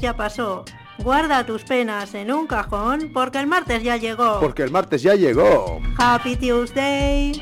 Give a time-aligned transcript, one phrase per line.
[0.00, 0.64] Ya pasó.
[0.98, 4.40] Guarda tus penas en un cajón porque el martes ya llegó.
[4.40, 5.80] Porque el martes ya llegó.
[5.96, 7.32] Happy Tuesday.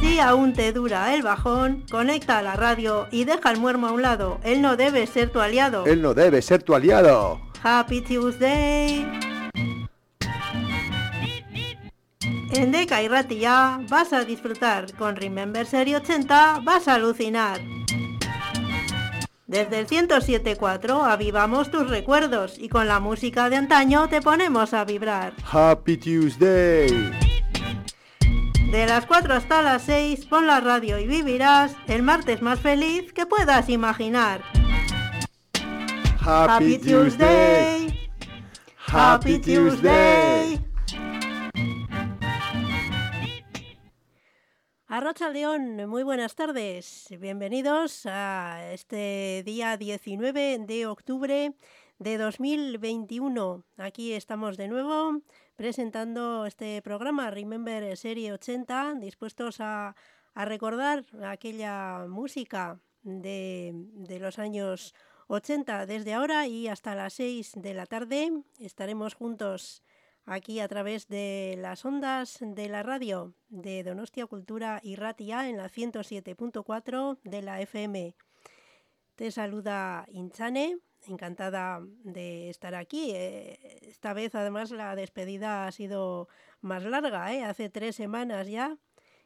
[0.00, 3.92] Si aún te dura el bajón, conecta a la radio y deja el muermo a
[3.92, 4.38] un lado.
[4.44, 5.86] Él no debe ser tu aliado.
[5.86, 7.40] Él no debe ser tu aliado.
[7.62, 9.06] Happy Tuesday.
[12.52, 14.92] En Deca y Ratilla vas a disfrutar.
[14.94, 17.60] Con Remember Serie 80 vas a alucinar.
[19.46, 24.84] Desde el 107.4 avivamos tus recuerdos y con la música de antaño te ponemos a
[24.84, 25.34] vibrar.
[25.48, 26.88] Happy Tuesday.
[28.72, 33.12] De las 4 hasta las 6 pon la radio y vivirás el martes más feliz
[33.12, 34.42] que puedas imaginar.
[36.20, 38.10] Happy Tuesday.
[38.88, 40.60] Happy Tuesday.
[44.88, 47.08] Arrocha León, muy buenas tardes.
[47.18, 51.54] Bienvenidos a este día 19 de octubre
[51.98, 53.64] de 2021.
[53.78, 55.22] Aquí estamos de nuevo
[55.56, 59.96] presentando este programa Remember Serie 80, dispuestos a,
[60.34, 64.94] a recordar aquella música de, de los años
[65.26, 65.86] 80.
[65.86, 68.30] Desde ahora y hasta las 6 de la tarde
[68.60, 69.82] estaremos juntos
[70.26, 75.56] aquí a través de las ondas de la radio de Donostia Cultura y Ratia en
[75.56, 78.14] la 107.4 de la FM.
[79.14, 83.12] Te saluda Inchane, encantada de estar aquí.
[83.14, 86.28] Eh, esta vez además la despedida ha sido
[86.60, 87.44] más larga, ¿eh?
[87.44, 88.76] hace tres semanas ya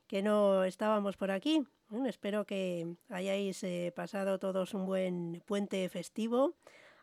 [0.06, 1.64] que no estábamos por aquí.
[2.06, 6.54] Espero que hayáis eh, pasado todos un buen puente festivo,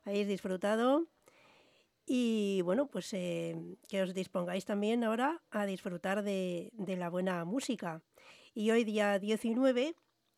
[0.05, 1.07] hayáis disfrutado
[2.09, 3.57] y bueno, pues eh,
[3.89, 8.01] que os dispongáis también ahora a disfrutar de, la buena música.
[8.53, 9.93] Y hoy día 19,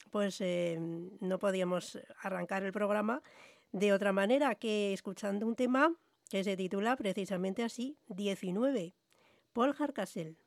[0.09, 3.22] pues eh, no podíamos arrancar el programa
[3.72, 5.94] de otra manera que escuchando un tema
[6.29, 8.96] que se titula precisamente así, 19,
[9.53, 10.38] Paul Harcasel.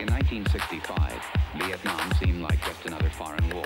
[0.00, 3.64] In 1965, Vietnam seemed like just another foreign war,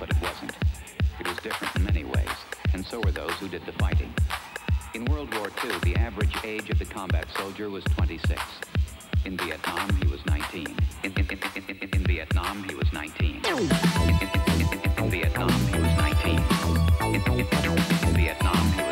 [0.00, 0.81] but it.
[1.22, 2.36] It was different in many ways,
[2.74, 4.12] and so were those who did the fighting.
[4.92, 8.42] In World War II, the average age of the combat soldier was 26.
[9.24, 10.66] In Vietnam, he was 19.
[11.04, 11.28] In, in,
[11.68, 13.40] in, in, Vietnam, he was 19.
[13.44, 13.58] In,
[14.98, 16.38] in Vietnam, he was 19.
[17.14, 18.91] In, Vietnam, he was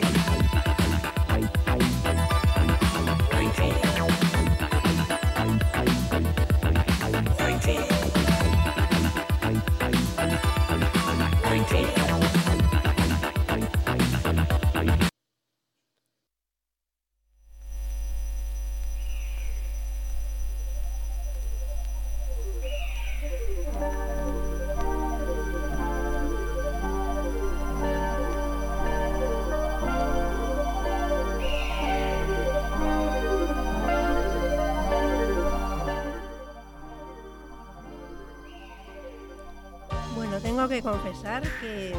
[40.71, 41.93] Que confesar que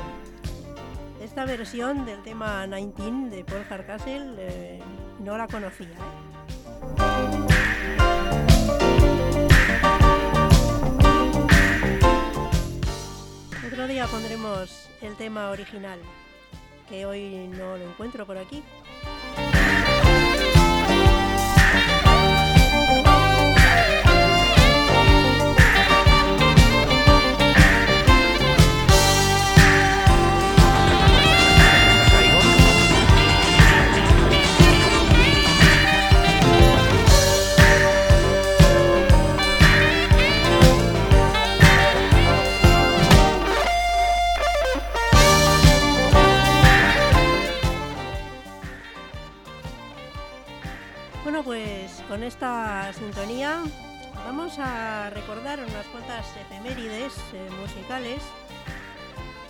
[1.22, 4.80] esta versión del tema 19 de Paul Hardcastle eh,
[5.20, 5.88] no la conocía.
[5.88, 5.92] ¿eh?
[13.70, 15.98] Otro día pondremos el tema original,
[16.88, 18.62] que hoy no lo encuentro por aquí.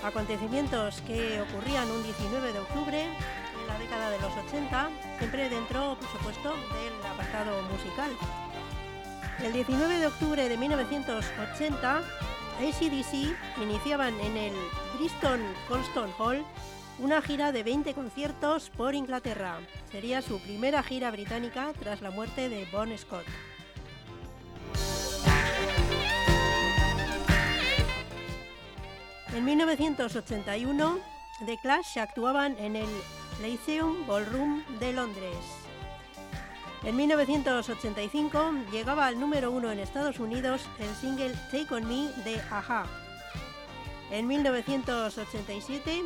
[0.02, 5.96] Acontecimientos que ocurrían un 19 de octubre en la década de los 80, siempre dentro,
[6.00, 8.10] por supuesto, del apartado musical.
[9.42, 14.54] El 19 de octubre de 1980, ACDC iniciaban en el
[14.98, 16.44] Bristol Colston Hall
[16.98, 19.58] una gira de 20 conciertos por Inglaterra.
[19.90, 23.24] Sería su primera gira británica tras la muerte de Bon Scott.
[29.34, 30.98] En 1981,
[31.46, 32.88] The Clash actuaban en el
[33.40, 35.36] Lyceum Ballroom de Londres.
[36.82, 42.38] En 1985 llegaba al número uno en Estados Unidos el single Take On Me de
[42.50, 42.84] Aja.
[44.10, 46.02] En 1987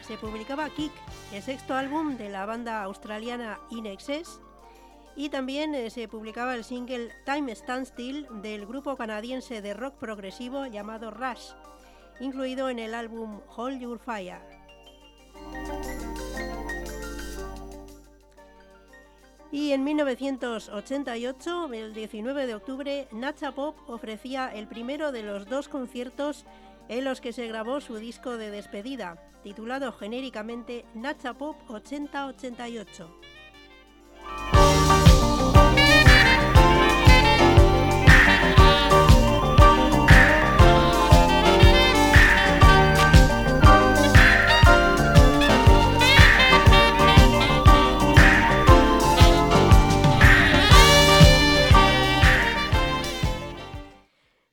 [0.00, 0.92] se publicaba Kick,
[1.34, 4.40] el sexto álbum de la banda australiana In Excess,
[5.14, 10.64] y también eh, se publicaba el single Time Standstill del grupo canadiense de rock progresivo
[10.64, 11.50] llamado Rush,
[12.20, 14.40] incluido en el álbum Hold Your Fire.
[19.52, 25.68] Y en 1988, el 19 de octubre, Nacha Pop ofrecía el primero de los dos
[25.68, 26.46] conciertos
[26.88, 33.10] en los que se grabó su disco de despedida, titulado genéricamente Nacha Pop 8088.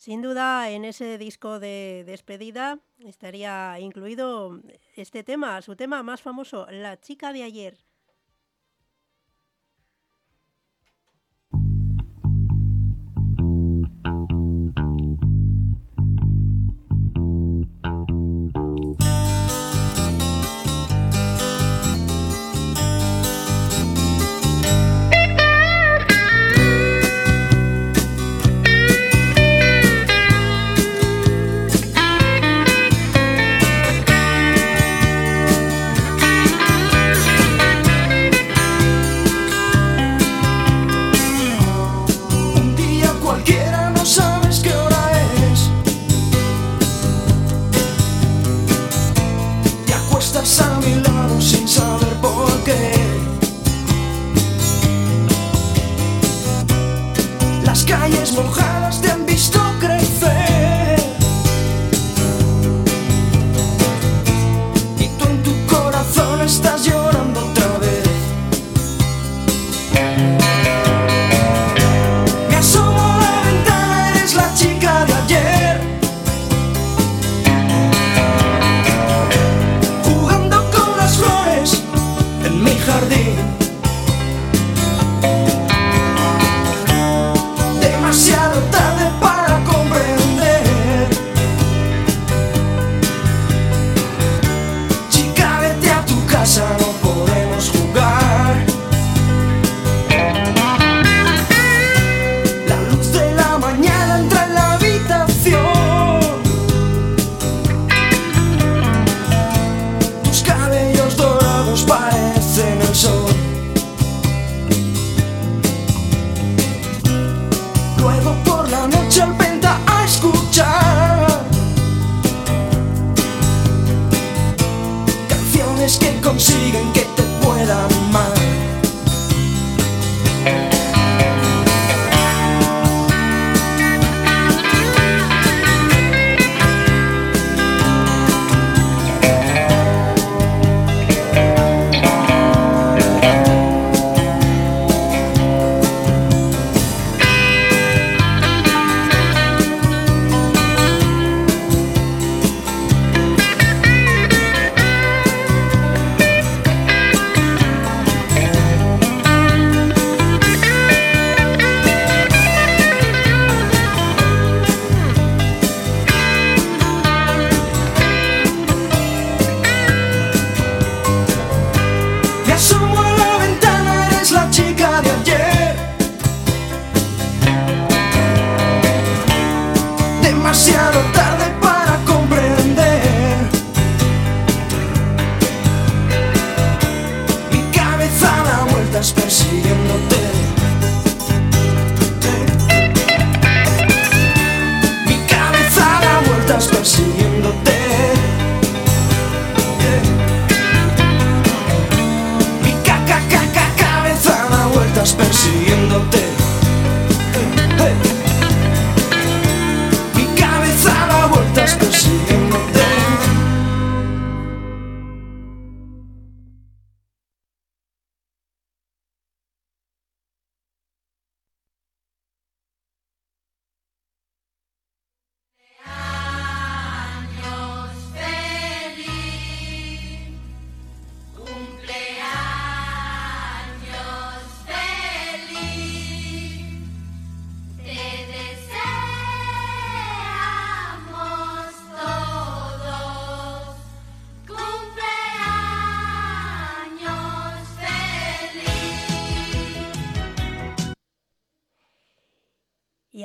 [0.10, 4.60] Sin duda, en ese disco de despedida estaría incluido
[4.96, 7.78] este tema, su tema más famoso, La chica de ayer.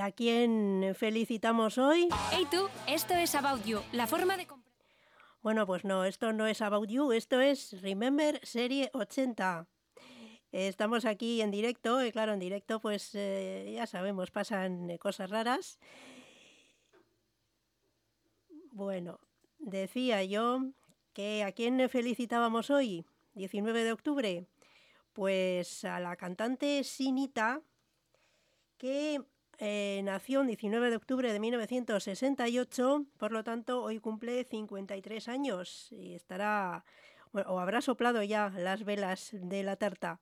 [0.05, 2.11] A quién felicitamos hoy?
[2.31, 4.47] Hey tú, esto es About You, la forma de...
[5.41, 9.67] Bueno, pues no, esto no es About You, esto es Remember Serie 80.
[10.53, 15.31] Estamos aquí en directo y claro, en directo pues eh, ya sabemos, pasan eh, cosas
[15.31, 15.79] raras.
[18.73, 19.21] Bueno,
[19.59, 20.67] decía yo
[21.15, 23.07] que a quién felicitábamos hoy,
[23.37, 24.47] 19 de octubre,
[25.15, 27.63] pues a la cantante Sinita,
[28.77, 29.25] que
[29.59, 35.89] eh, nació el 19 de octubre de 1968, por lo tanto hoy cumple 53 años
[35.93, 36.85] y estará
[37.47, 40.21] o habrá soplado ya las velas de la tarta.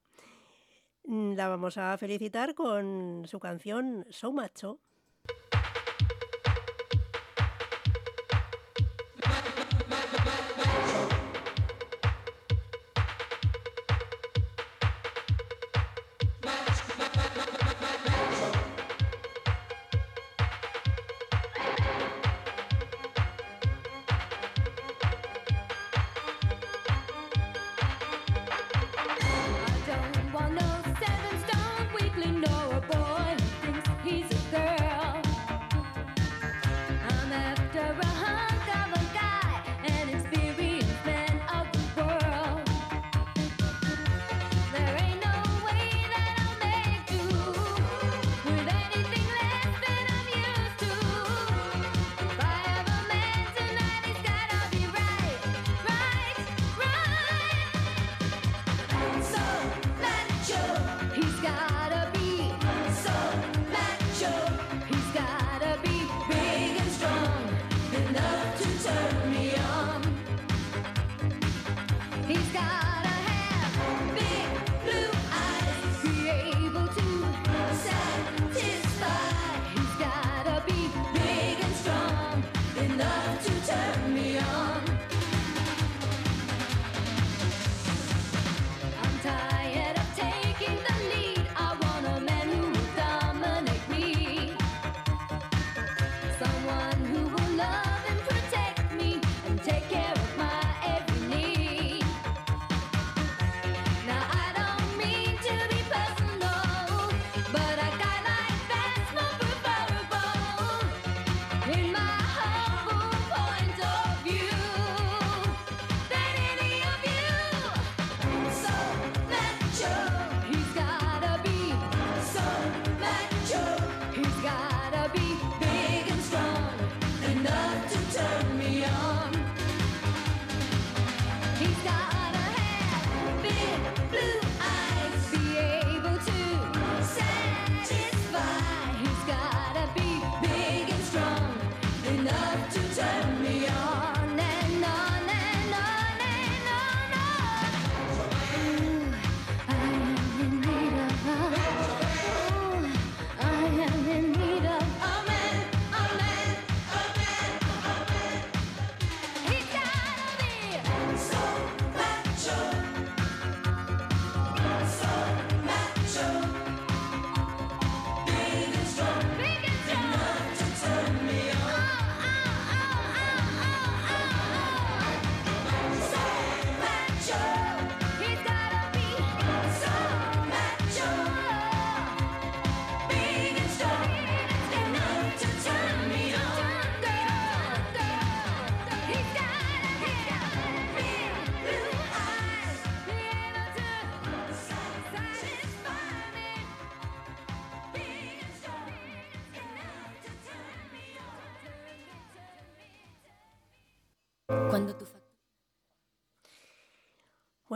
[1.04, 4.78] Mm, la vamos a felicitar con su canción So Macho.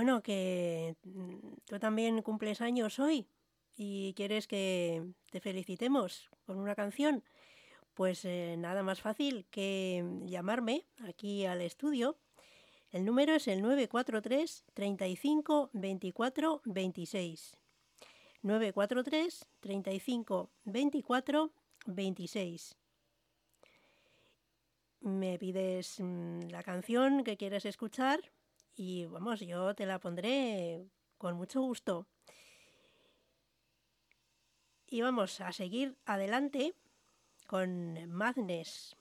[0.07, 1.35] Bueno, que mm,
[1.65, 3.27] tú también cumples años hoy
[3.77, 7.25] y quieres que te felicitemos con una canción,
[7.93, 12.17] pues eh, nada más fácil que llamarme aquí al estudio.
[12.93, 17.57] El número es el 943 35 24 26.
[18.43, 21.53] 943 35 24
[21.87, 22.77] 26.
[25.01, 28.21] Me pides mm, la canción que quieres escuchar
[28.77, 32.07] y vamos, yo te la pondré con mucho gusto.
[34.87, 36.75] Y vamos a seguir adelante
[37.47, 38.95] con Madness.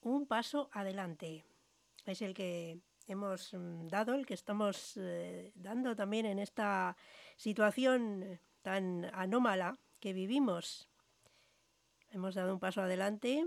[0.00, 1.44] Un paso adelante.
[2.06, 6.96] Es el que hemos mm, dado, el que estamos eh, dando también en esta
[7.36, 10.88] situación tan anómala que vivimos.
[12.10, 13.46] hemos dado un paso adelante,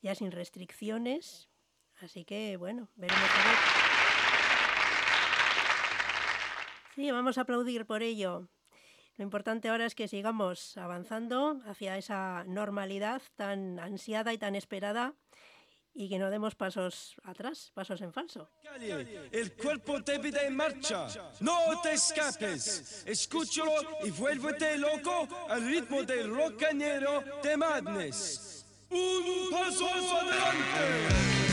[0.00, 1.51] ya sin restricciones,
[2.02, 3.56] así que bueno, veremos a ver.
[6.94, 8.48] Sí, vamos a aplaudir por ello.
[9.16, 15.14] Lo importante ahora es que sigamos avanzando hacia esa normalidad tan ansiada y tan esperada
[15.94, 18.50] y que no demos pasos atrás, pasos en falso.
[19.30, 21.06] El cuerpo te pide en marcha,
[21.40, 23.72] no te escapes, escúchalo
[24.04, 28.66] y vuélvete loco al ritmo del rocañero de Madness.
[28.90, 31.51] Un paso adelante.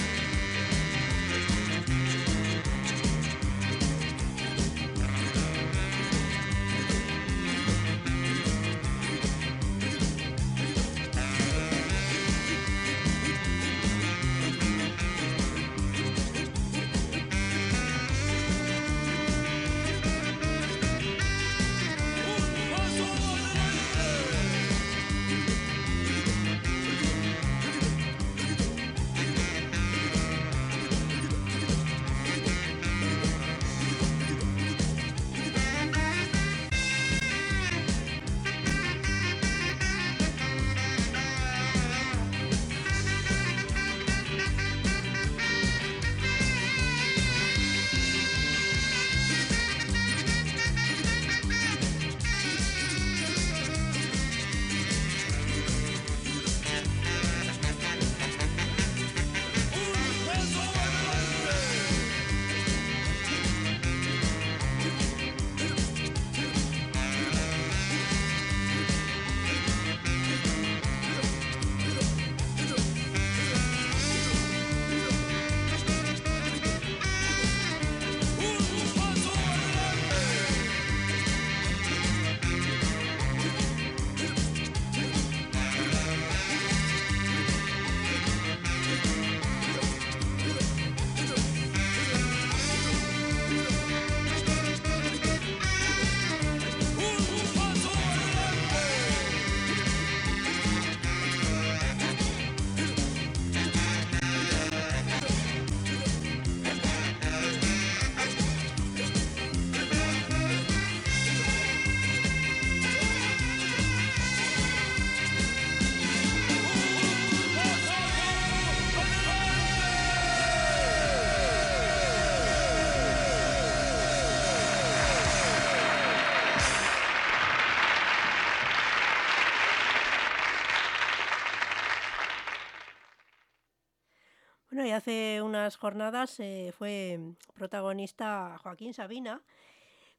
[134.99, 137.19] Hace unas jornadas eh, fue
[137.53, 139.41] protagonista Joaquín Sabina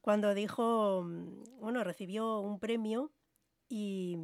[0.01, 3.11] cuando dijo, mm, bueno, recibió un premio
[3.69, 4.17] y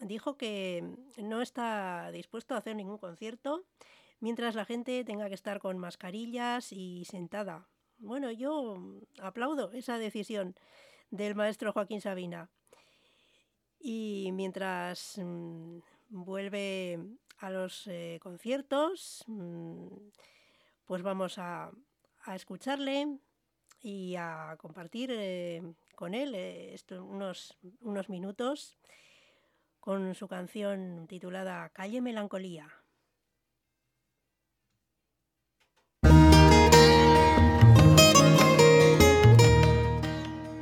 [0.00, 0.82] dijo que
[1.16, 3.64] no está dispuesto a hacer ningún concierto
[4.18, 7.68] mientras la gente tenga que estar con mascarillas y sentada.
[7.98, 8.82] Bueno, yo
[9.22, 10.56] aplaudo esa decisión
[11.12, 12.50] del maestro Joaquín Sabina.
[13.78, 16.98] Y mientras mm, vuelve
[17.40, 19.86] a los eh, conciertos, mm,
[20.84, 21.70] pues vamos a,
[22.34, 23.18] escucharle
[23.82, 25.62] y a compartir eh,
[25.96, 28.76] con él eh, unos, unos minutos
[29.80, 32.68] con su canción titulada Calle Melancolía.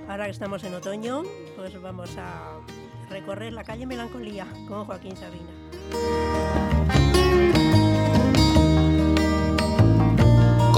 [0.08, 1.22] Ahora que estamos en otoño,
[1.56, 2.60] pues vamos a
[3.10, 6.57] recorrer la calle Melancolía con Joaquín Sabina.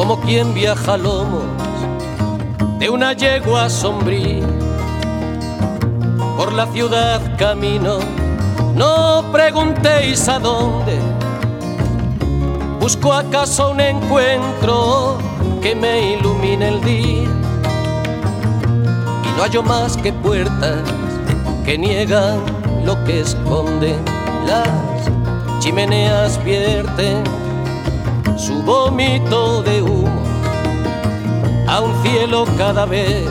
[0.00, 1.42] Como quien viaja a lomos
[2.78, 4.46] de una yegua sombría,
[6.38, 7.98] por la ciudad camino,
[8.74, 10.98] no preguntéis a dónde.
[12.80, 15.18] Busco acaso un encuentro
[15.60, 17.28] que me ilumine el día.
[19.22, 20.80] Y no hallo más que puertas
[21.66, 22.40] que niegan
[22.86, 24.02] lo que esconden.
[24.46, 27.22] Las chimeneas vierten
[28.40, 30.22] su vómito de humo
[31.68, 33.28] a un cielo cada vez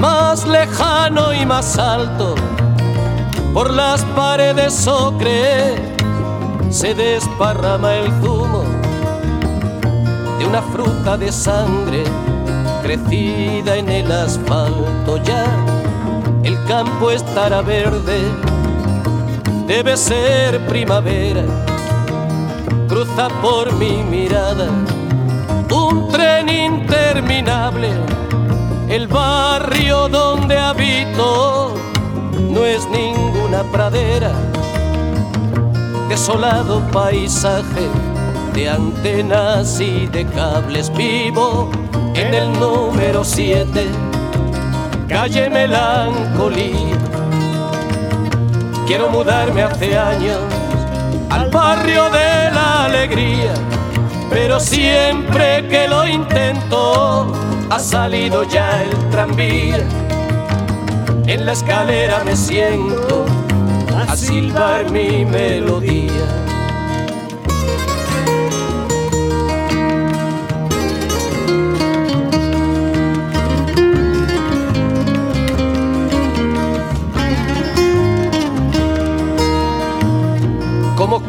[0.00, 2.34] más lejano y más alto.
[3.52, 5.76] Por las paredes ocre
[6.70, 8.64] se desparrama el zumo
[10.40, 12.02] de una fruta de sangre
[12.82, 15.18] crecida en el asfalto.
[15.22, 15.46] Ya
[16.42, 18.22] el campo estará verde,
[19.68, 21.44] debe ser primavera,
[22.88, 24.68] cruza por mi mirada
[25.74, 27.90] un tren interminable,
[28.88, 31.74] el barrio donde habito
[32.50, 34.32] no es ninguna pradera,
[36.08, 37.88] desolado paisaje
[38.54, 41.70] de antenas y de cables vivo
[42.14, 43.86] en el número 7,
[45.08, 46.98] calle Melancolía.
[48.86, 50.53] Quiero mudarme hace años
[51.34, 53.54] al barrio de la alegría,
[54.30, 57.32] pero siempre que lo intento
[57.70, 59.84] ha salido ya el tranvía.
[61.26, 63.24] En la escalera me siento
[64.08, 66.43] a silbar mi melodía.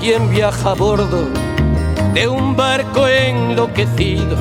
[0.05, 1.29] Quien viaja a bordo
[2.13, 4.37] de un barco enloquecido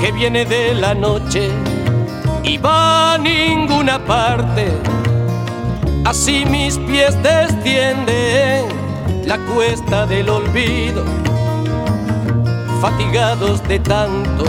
[0.00, 1.50] que viene de la noche
[2.42, 4.72] y va a ninguna parte.
[6.06, 8.64] Así mis pies descienden
[9.26, 11.04] la cuesta del olvido,
[12.80, 14.44] fatigados de tanto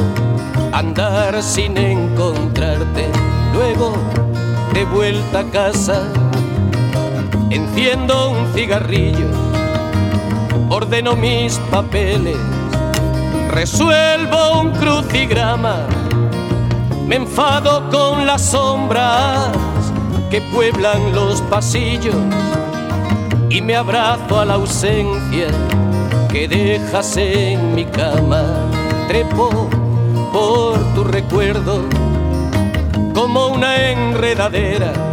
[0.71, 3.09] andar sin encontrarte.
[3.53, 3.91] Luego,
[4.73, 6.01] de vuelta a casa,
[7.53, 9.27] enciendo un cigarrillo,
[10.69, 12.37] ordeno mis papeles,
[13.49, 15.87] resuelvo un crucigrama
[17.07, 19.51] me enfado con las sombras
[20.29, 22.15] que pueblan los pasillos
[23.49, 25.47] y me abrazo a la ausencia
[26.31, 28.43] que dejas en mi cama.
[29.07, 29.69] Trepo
[30.31, 31.81] por tu recuerdo
[33.13, 35.12] como una enredadera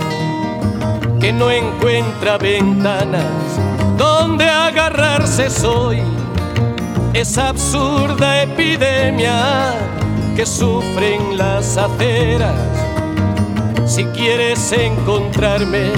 [1.21, 3.25] que no encuentra ventanas
[3.99, 6.01] donde agarrarse soy
[7.13, 9.75] esa absurda epidemia
[10.35, 12.55] que sufren las aceras.
[13.85, 15.91] Si quieres encontrarme,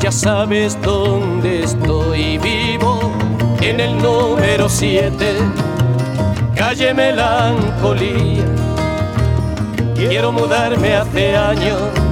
[0.00, 3.10] ya sabes dónde estoy vivo,
[3.62, 5.38] en el número 7,
[6.54, 8.44] calle Melancolía.
[9.96, 12.05] Quiero mudarme hace años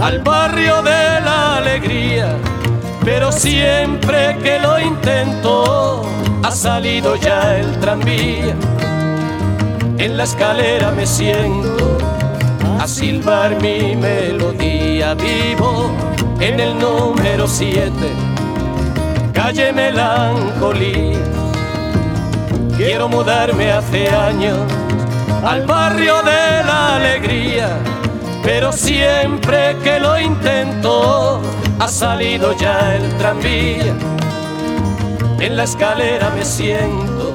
[0.00, 2.36] al barrio de la alegría,
[3.04, 6.02] pero siempre que lo intento,
[6.42, 8.54] ha salido ya el tranvía
[9.98, 11.98] en la escalera me siento
[12.78, 15.14] a silbar mi melodía.
[15.14, 15.90] Vivo
[16.38, 17.90] en el número 7,
[19.32, 21.18] calle Melancolía.
[22.76, 24.58] Quiero mudarme hace años
[25.44, 27.68] al barrio de la alegría,
[28.46, 31.42] pero siempre que lo intento
[31.80, 33.92] ha salido ya el tranvía.
[35.40, 37.34] En la escalera me siento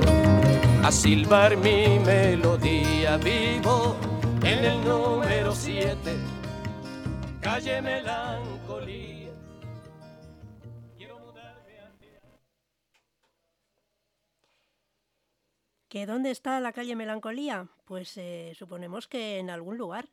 [0.82, 3.98] a silbar mi melodía vivo
[4.42, 5.98] en el número 7,
[7.42, 9.32] calle Melancolía.
[15.90, 17.68] ¿Que dónde está la calle Melancolía?
[17.84, 20.08] Pues eh, suponemos que en algún lugar.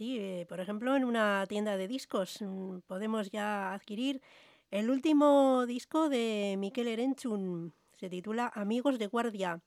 [0.00, 4.22] Sí, eh, por ejemplo en una tienda de discos, mm, podemos ya adquirir
[4.70, 7.74] el último disco de Miquel Erenchun.
[7.98, 9.60] Se titula Amigos de Guardia.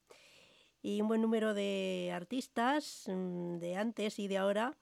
[0.82, 4.76] Y un buen número de artistas mm, de antes y de ahora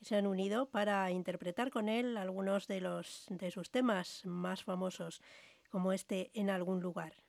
[0.00, 5.20] se han unido para interpretar con él algunos de, los, de sus temas más famosos,
[5.70, 7.25] como este En algún lugar.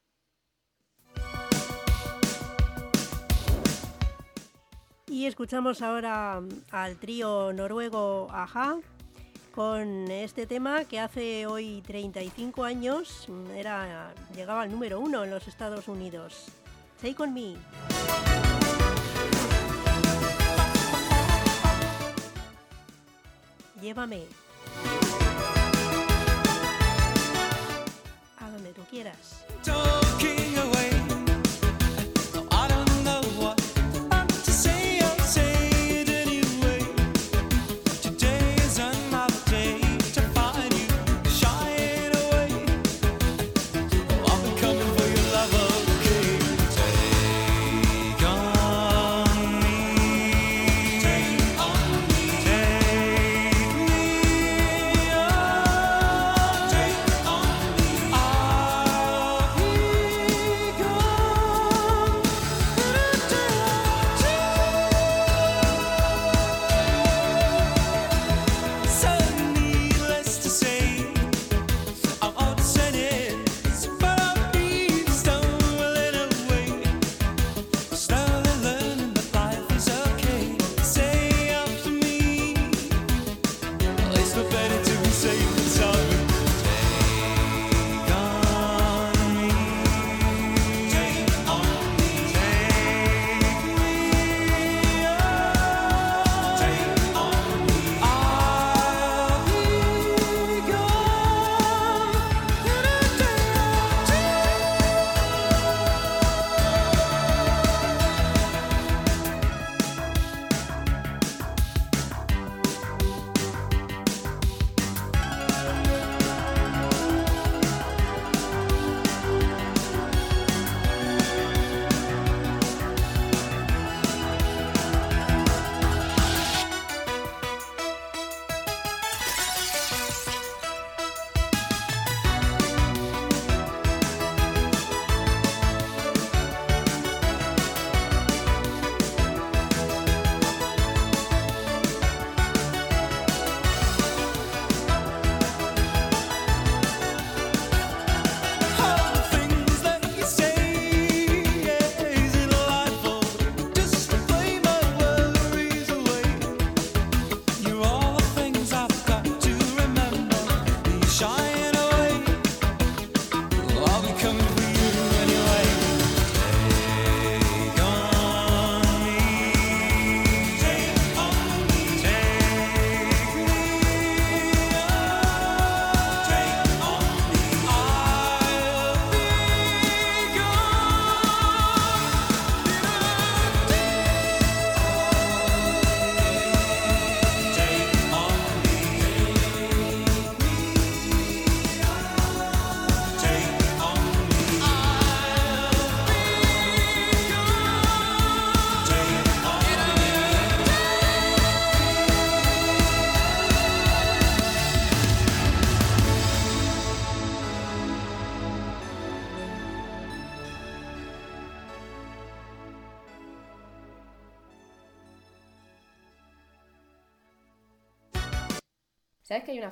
[5.10, 8.78] Y escuchamos ahora mm, al trío noruego Aja
[9.56, 15.32] con este tema que hace hoy 35 años mm, era, llegaba al número uno en
[15.32, 16.48] los Estados Unidos.
[17.02, 17.56] Take on me.
[23.82, 24.26] Llévame.
[28.39, 29.46] A donde tú quieras.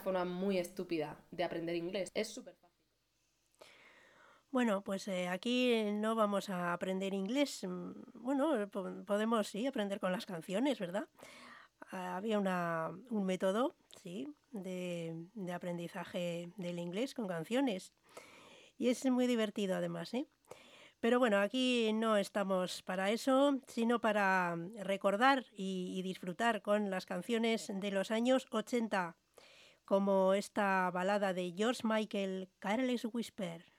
[0.05, 2.09] Forma muy estúpida de aprender inglés?
[2.13, 2.79] Es súper fácil.
[4.51, 7.63] Bueno, pues eh, aquí no vamos a aprender inglés.
[7.67, 11.07] mm, Bueno, po- podemos sí aprender con las canciones, ¿verdad?
[11.91, 17.93] Ah, Había una, un método, sí, de, de aprendizaje del inglés con canciones.
[18.77, 20.27] Y es muy divertido además, ¿eh?
[21.01, 27.69] Pero bueno, aquí no estamos para eso, sino para recordar y disfrutar con las canciones
[27.73, 29.15] de los años 80,
[29.85, 33.74] como esta balada de George Michael, Careless Whisper.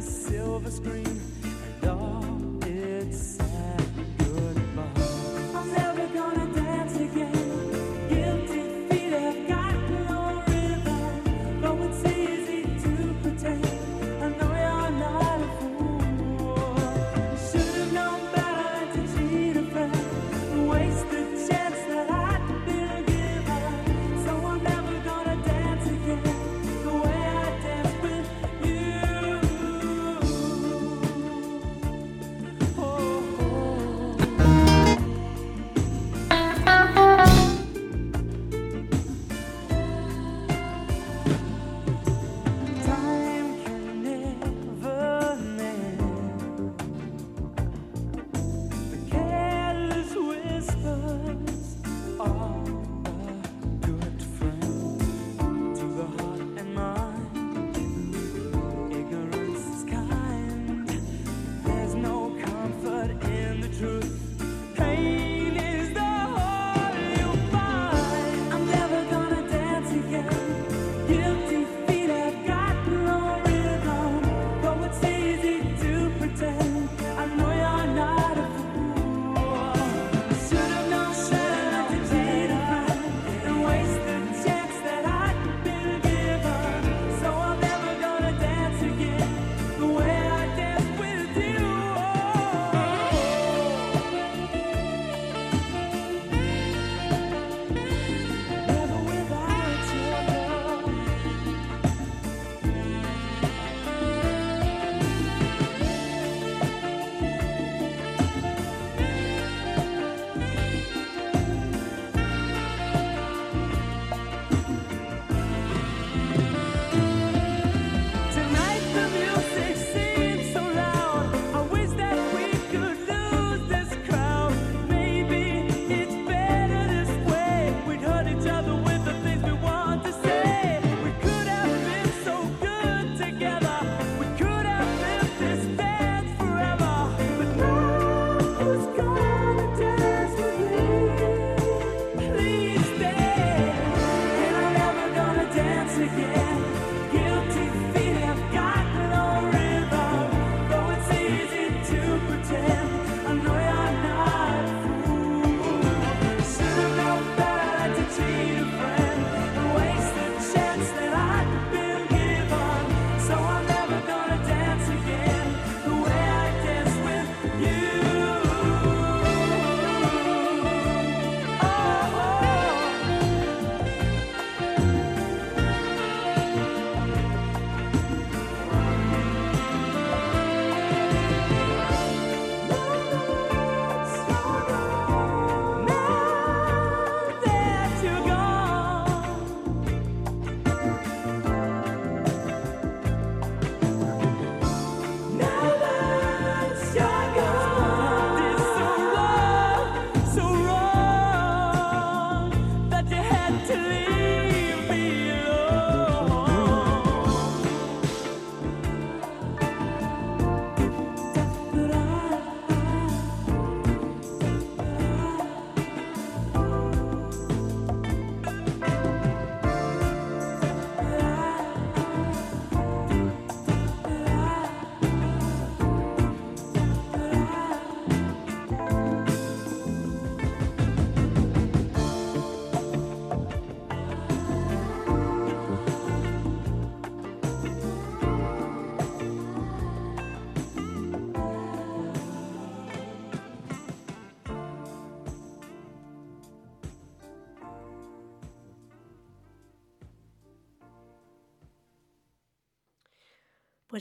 [0.00, 1.35] silver screen.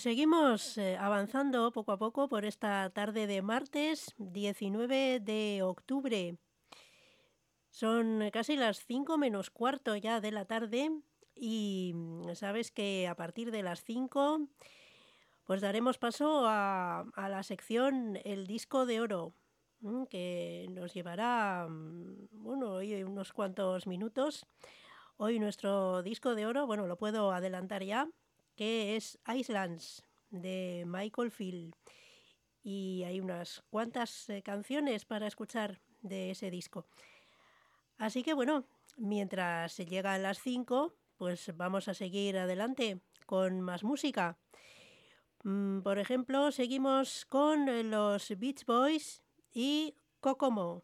[0.05, 6.37] Seguimos eh, avanzando poco a poco por esta tarde de martes 19 de octubre.
[7.71, 10.91] Son casi las 5 menos cuarto ya de la tarde
[11.33, 14.47] y mm, sabes que a partir de las 5
[15.43, 19.33] pues daremos paso a, la sección El disco de oro
[19.79, 22.75] mm, que nos llevará mm, bueno,
[23.07, 24.45] unos cuantos minutos.
[25.17, 28.07] Hoy nuestro disco de oro, bueno, lo puedo adelantar ya,
[28.55, 31.75] que es Islands de Michael Field.
[32.63, 36.87] Y hay unas cuantas eh, canciones para escuchar de ese disco.
[37.97, 38.65] Así que bueno,
[38.97, 44.37] mientras llegan las 5, pues vamos a seguir adelante con más música.
[45.43, 50.83] Mm, por ejemplo, seguimos con eh, los Beach Boys y Kokomo.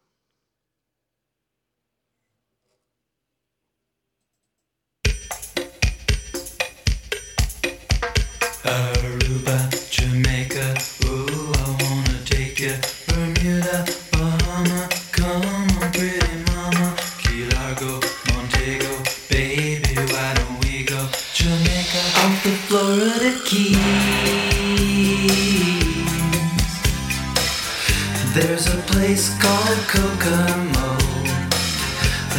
[28.34, 30.96] There's a place called Kokomo.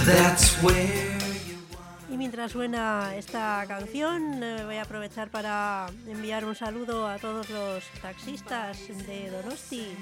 [0.05, 1.02] That's where.
[2.49, 8.77] Suena esta canción, eh, voy a aprovechar para enviar un saludo a todos los taxistas
[9.07, 9.95] de Donosti.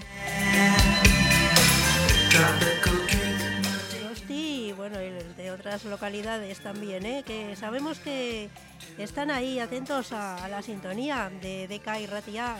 [3.93, 5.11] Donosti y bueno, y
[5.41, 7.23] de otras localidades también, ¿eh?
[7.25, 8.49] que sabemos que
[8.97, 12.55] están ahí atentos a, a la sintonía de DK y Ratia.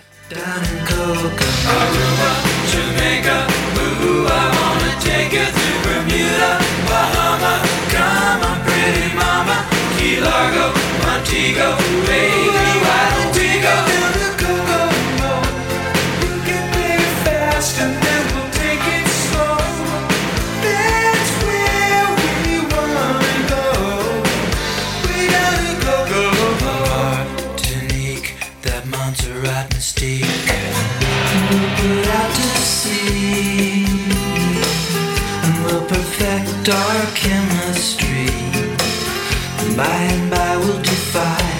[2.72, 3.38] Jamaica,
[3.84, 6.51] ooh, I wanna take you to Bermuda,
[6.88, 7.53] Bahama,
[7.93, 9.57] come on, pretty mama,
[9.97, 10.65] Key Largo,
[11.03, 11.69] Montego,
[12.07, 15.34] baby, why don't we go down to Kokomo?
[16.22, 18.01] We'll get there fast and then
[36.70, 38.28] our chemistry.
[39.76, 41.51] By and by we'll defy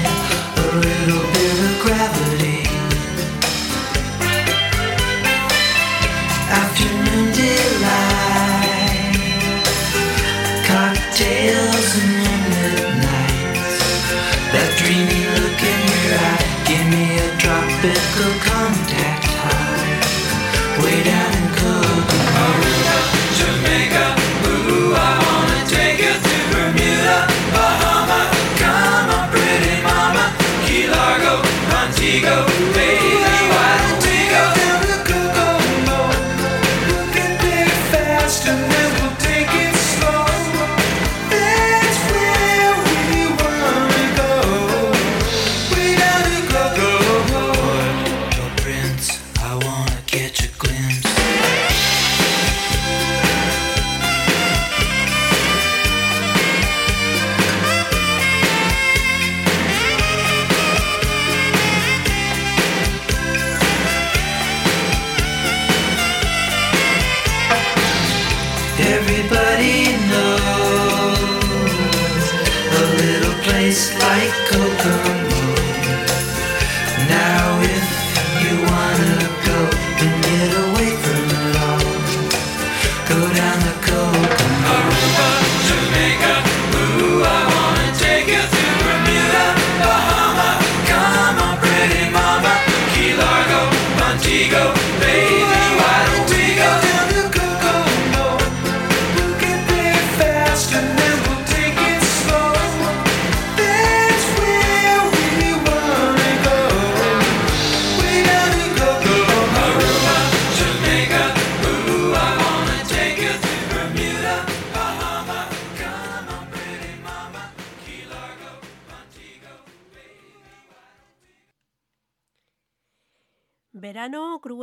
[94.32, 94.71] Montego, baby,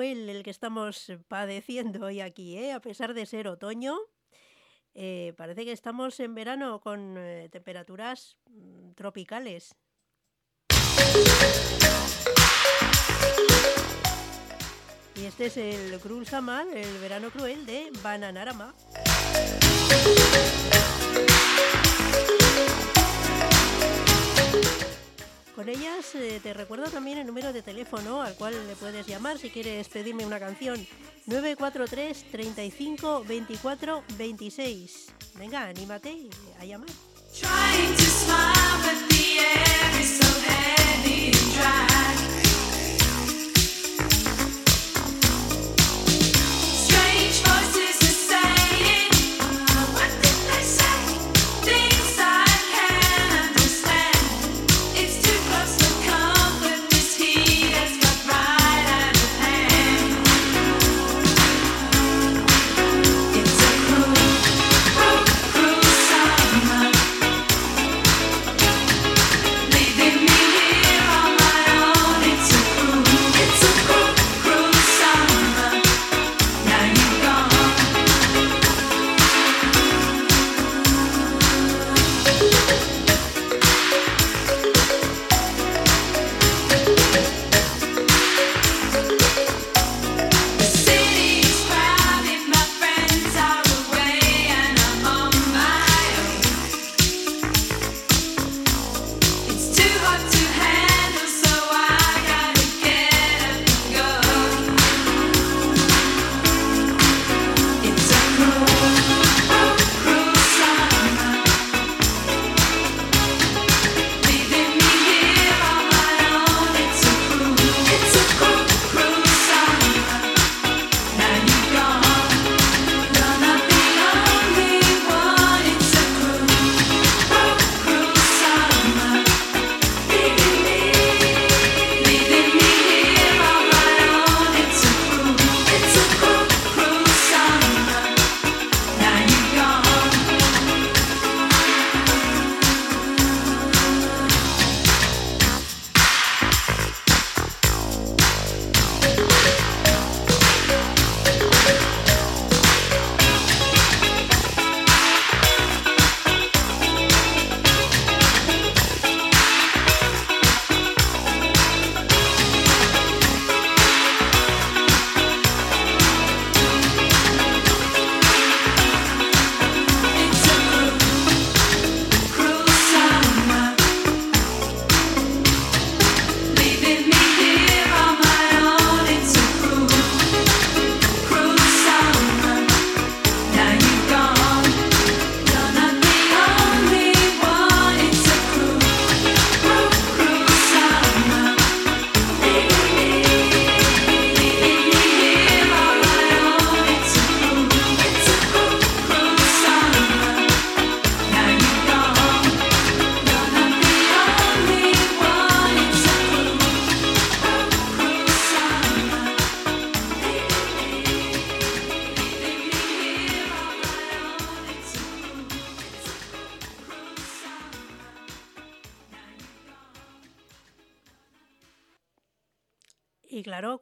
[0.01, 2.73] El que estamos padeciendo hoy aquí, ¿eh?
[2.73, 3.97] a pesar de ser otoño.
[4.95, 9.75] eh, parece que estamos en verano con eh, temperaturas mm, tropicales.
[15.17, 18.75] Y este es el Cruel Summer, el verano cruel de Bananarama.
[25.59, 29.39] Con ellas eh, te recuerdo también el número de teléfono al cual le puedes llamar
[29.39, 30.87] si quieres pedirme una canción.
[31.27, 35.07] 943 35 24 26.
[35.35, 36.31] Venga, anímate
[36.61, 36.89] a llamar.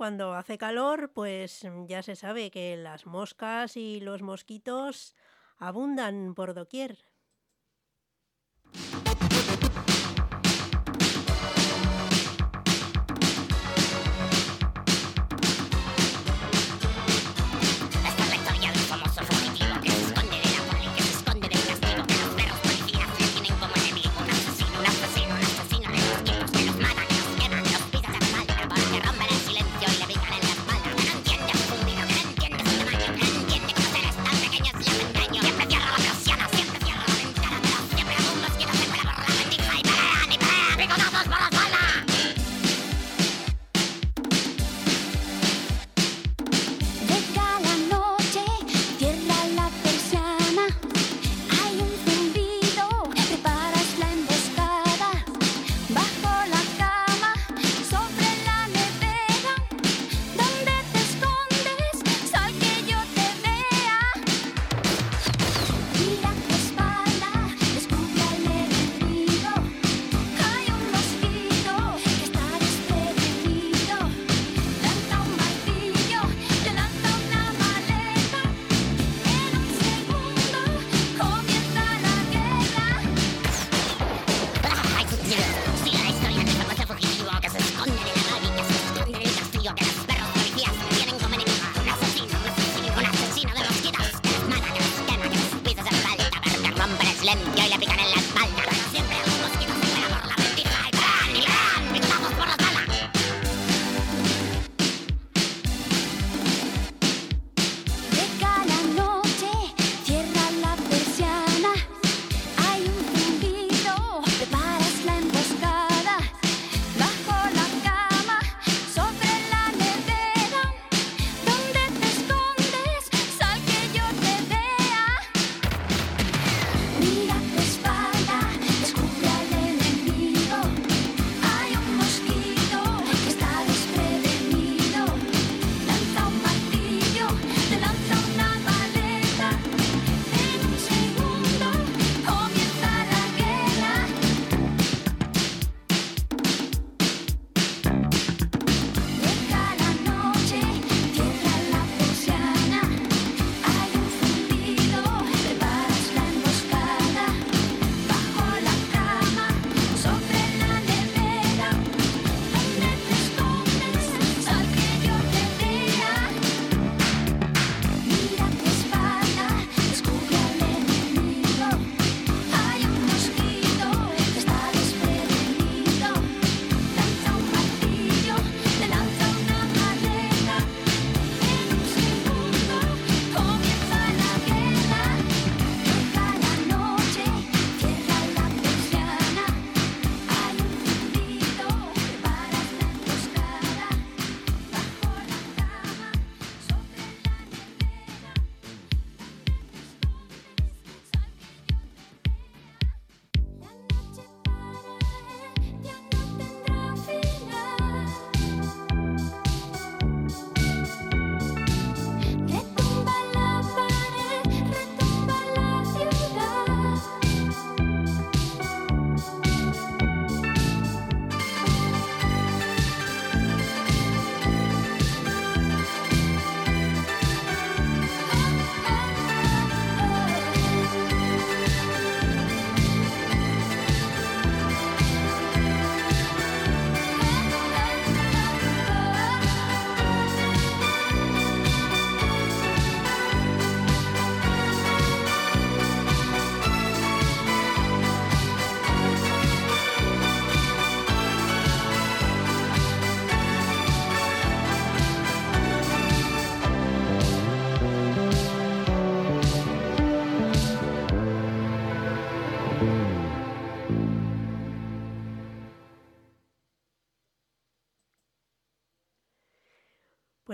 [0.07, 5.17] cuando hace calor, pues mm, ya se sabe que las moscas y los mosquitos
[5.59, 6.97] abundan por doquier.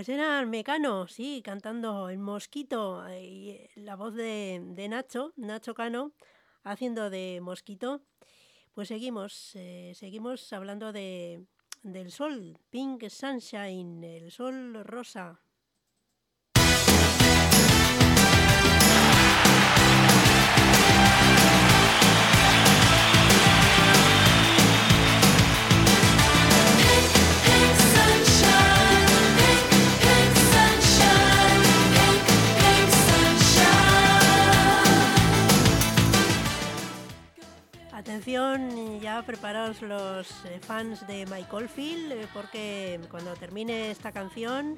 [0.04, 5.74] Pues Mecano, sí, cantando El Mosquito eh, y eh, la voz de, de Nacho, Nacho
[5.74, 6.12] Cano,
[6.64, 8.02] haciendo de Mosquito.
[8.74, 11.46] Pues seguimos, eh, seguimos hablando de,
[11.84, 15.40] del sol, Pink Sunshine, el sol rosa.
[38.02, 44.76] Atención, ya preparaos los eh, fans de Michael Field, eh, porque cuando termine esta canción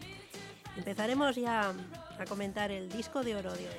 [0.77, 1.73] empezaremos ya
[2.19, 3.77] a comentar el disco de oro de hoy.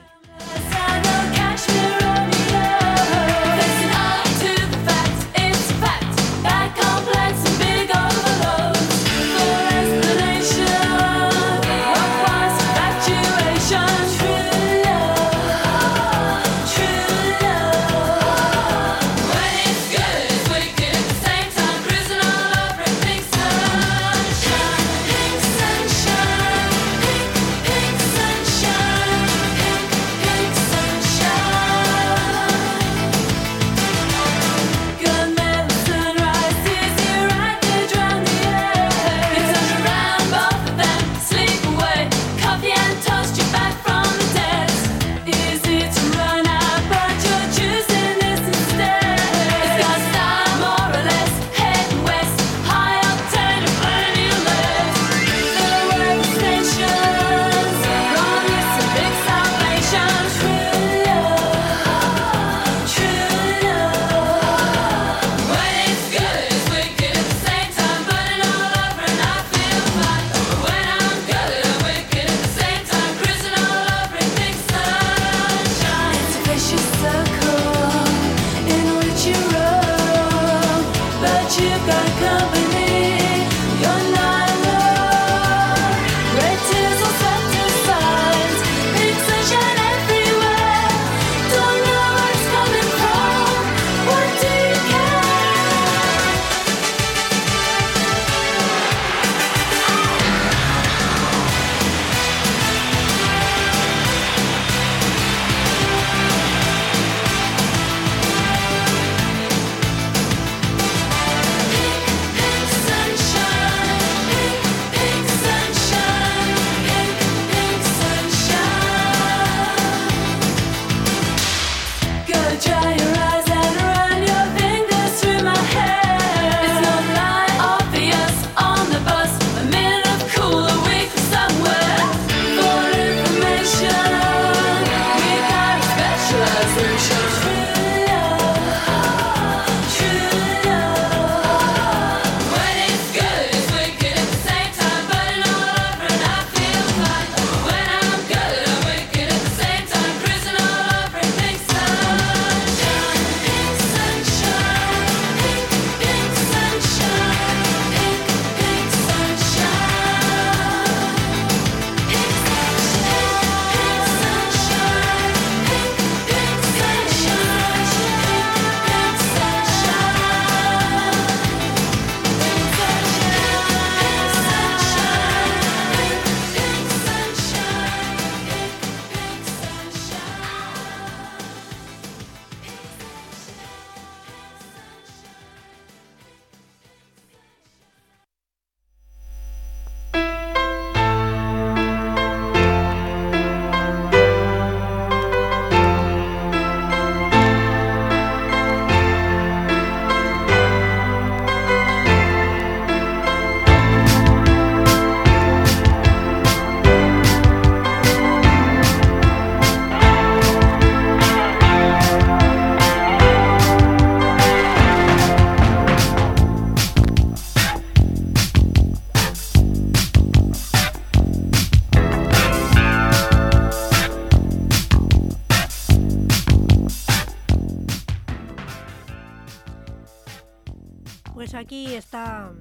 [231.75, 232.53] Aquí está,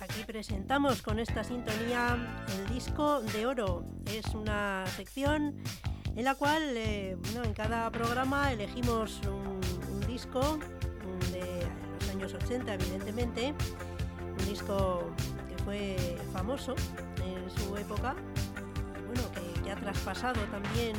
[0.00, 2.16] aquí presentamos con esta sintonía
[2.56, 3.84] el disco de oro.
[4.06, 5.56] Es una sección
[6.16, 9.60] en la cual, eh, bueno, en cada programa elegimos un,
[10.06, 10.58] disco
[11.32, 11.68] de
[12.00, 13.54] los años 80, evidentemente,
[14.22, 15.10] un disco
[15.46, 16.74] que fue famoso
[17.22, 18.16] en su época,
[19.06, 20.96] bueno, que, que ha traspasado también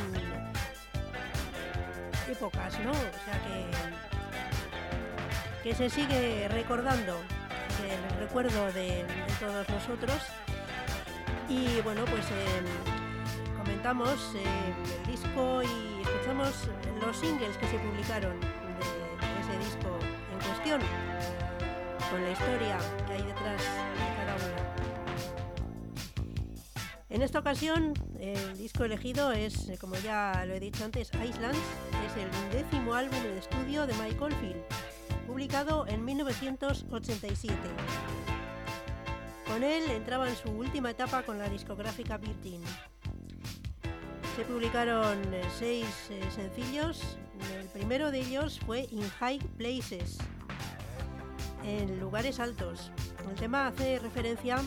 [2.29, 2.91] épocas, ¿no?
[2.91, 4.00] O sea que,
[5.63, 7.17] que se sigue recordando
[7.87, 9.05] el recuerdo de,
[9.39, 10.21] todos nosotros.
[11.47, 12.61] Y bueno, pues eh,
[13.57, 14.43] comentamos eh,
[15.05, 16.69] el disco y escuchamos
[17.05, 18.47] los singles que se publicaron de,
[19.41, 19.99] ese disco
[20.31, 20.81] en cuestión,
[22.09, 24.71] con la historia que hay detrás de cada una.
[27.09, 31.59] En esta ocasión, el disco elegido es, como ya lo he dicho antes, Islands,
[32.07, 32.31] es el
[32.63, 34.63] décimo álbum de estudio de Mike Oldfield,
[35.31, 37.55] publicado en 1987.
[39.47, 42.61] Con él entraba en su última etapa con la discográfica Virgin.
[44.35, 47.17] Se publicaron eh, seis eh, sencillos.
[47.57, 50.17] El primero de ellos fue In High Places,
[51.63, 52.91] en lugares altos.
[53.29, 54.57] El tema hace referencia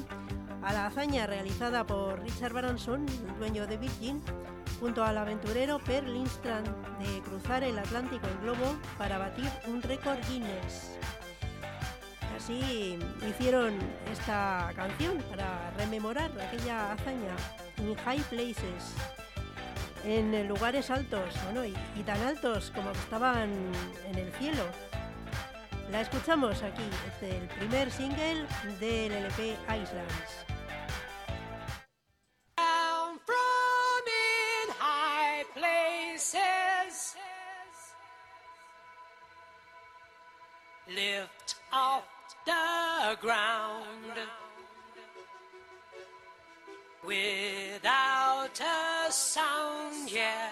[0.63, 4.23] a la hazaña realizada por Richard Branson, el dueño de Virgin,
[4.81, 6.69] junto al aventurero Per Lindstrand
[6.99, 10.99] de cruzar el Atlántico en globo para batir un récord Guinness.
[12.37, 12.99] Así
[13.29, 13.79] hicieron
[14.13, 17.35] esta canción para rememorar aquella hazaña
[17.79, 18.95] in high places,
[20.05, 23.51] en lugares altos, bueno, y, y tan altos como estaban
[24.07, 24.65] en el cielo.
[25.91, 28.47] La escuchamos aquí, este es el primer single
[28.81, 30.54] del LP Islands.
[40.87, 42.05] Lift off
[42.45, 44.13] the ground
[47.07, 50.51] without a sound, yeah.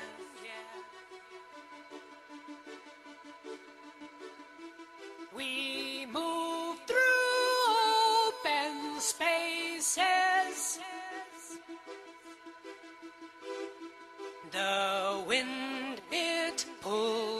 [5.36, 6.96] We move through
[8.28, 10.78] open spaces.
[14.50, 17.31] The wind it pulls.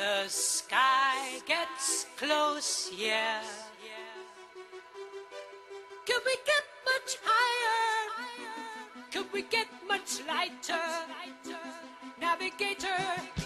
[0.00, 3.42] The sky gets close, yeah.
[6.06, 8.08] Could we get much higher?
[9.12, 10.80] Could we get much lighter?
[12.18, 13.39] Navigator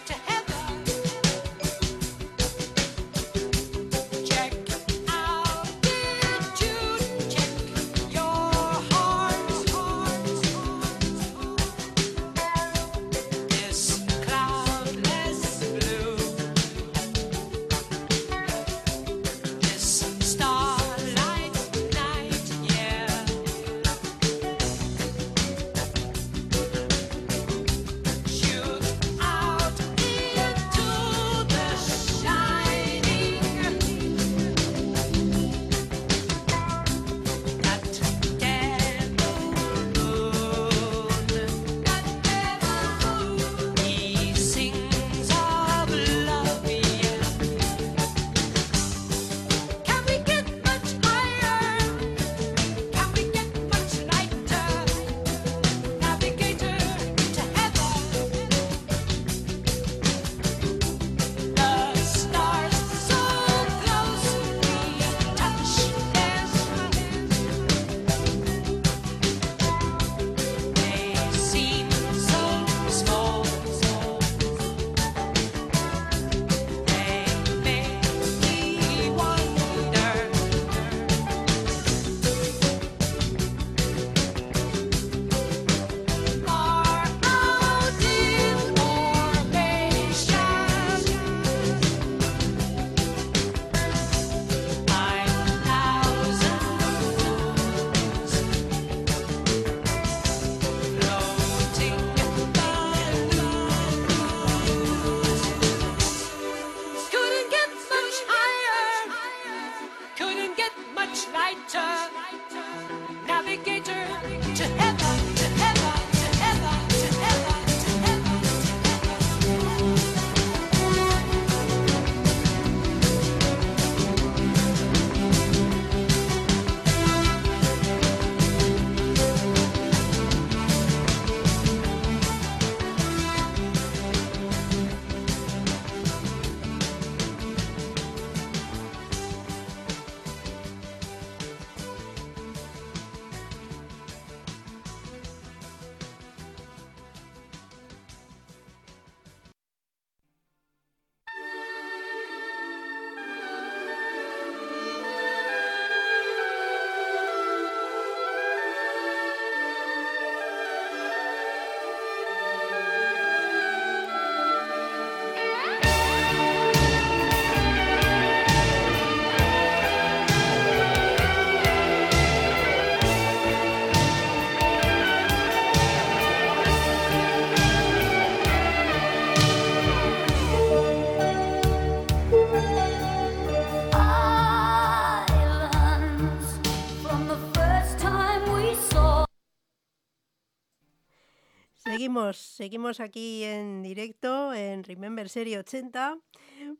[192.55, 196.20] Seguimos, aquí en directo en Remember Serie 80.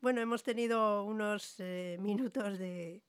[0.01, 3.03] Bueno, hemos tenido unos eh, minutos de,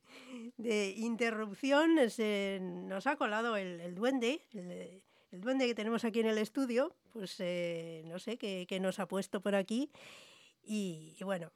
[0.57, 1.93] de interrupción.
[1.93, 6.95] Nos ha colado el, duende, el, duende que tenemos aquí en el estudio.
[7.13, 9.91] Pues eh, no sé qué, nos ha puesto por aquí.
[10.63, 11.51] Y, y bueno,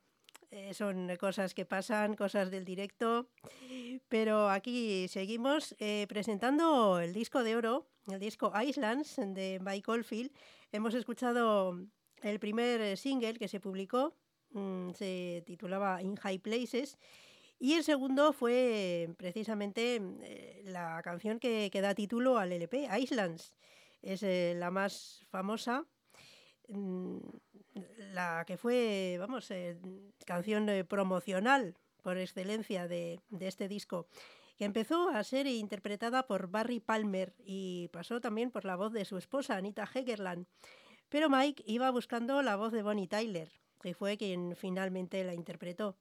[0.52, 3.28] eh, son cosas que pasan, cosas del directo.
[4.10, 10.32] Pero aquí seguimos eh, presentando el disco de oro, el disco Islands de Mike Oldfield.
[10.72, 11.80] Hemos escuchado
[12.22, 14.14] el primer eh, single que se publicó,
[14.52, 16.98] mm, se titulaba In High Places.
[17.58, 18.54] Y el segundo fue
[19.04, 23.56] eh, precisamente eh, la canción que, da título al LP, Islands.
[24.04, 25.86] Es la más famosa,
[26.68, 27.18] mm,
[28.14, 29.52] la que fue, vamos,
[30.26, 34.08] canción promocional por excelencia de este disco,
[34.60, 39.06] que empezó a ser interpretada por Barry Palmer y pasó también por la voz de
[39.06, 40.48] su esposa, Anita Hegerland.
[41.08, 43.50] Pero Mike iba buscando la voz de Bonnie Tyler,
[43.82, 45.96] que fue quien finalmente la interpretó.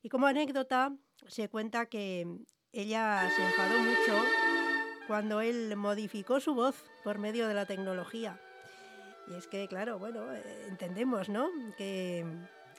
[0.00, 0.94] Y como anécdota,
[1.26, 2.24] se cuenta que
[2.70, 4.24] ella se enfadó mucho
[5.08, 8.40] cuando él modificó su voz por medio de la tecnología.
[9.26, 11.50] Y es que, claro, bueno, eh, entendemos, ¿no?
[11.76, 12.24] Que,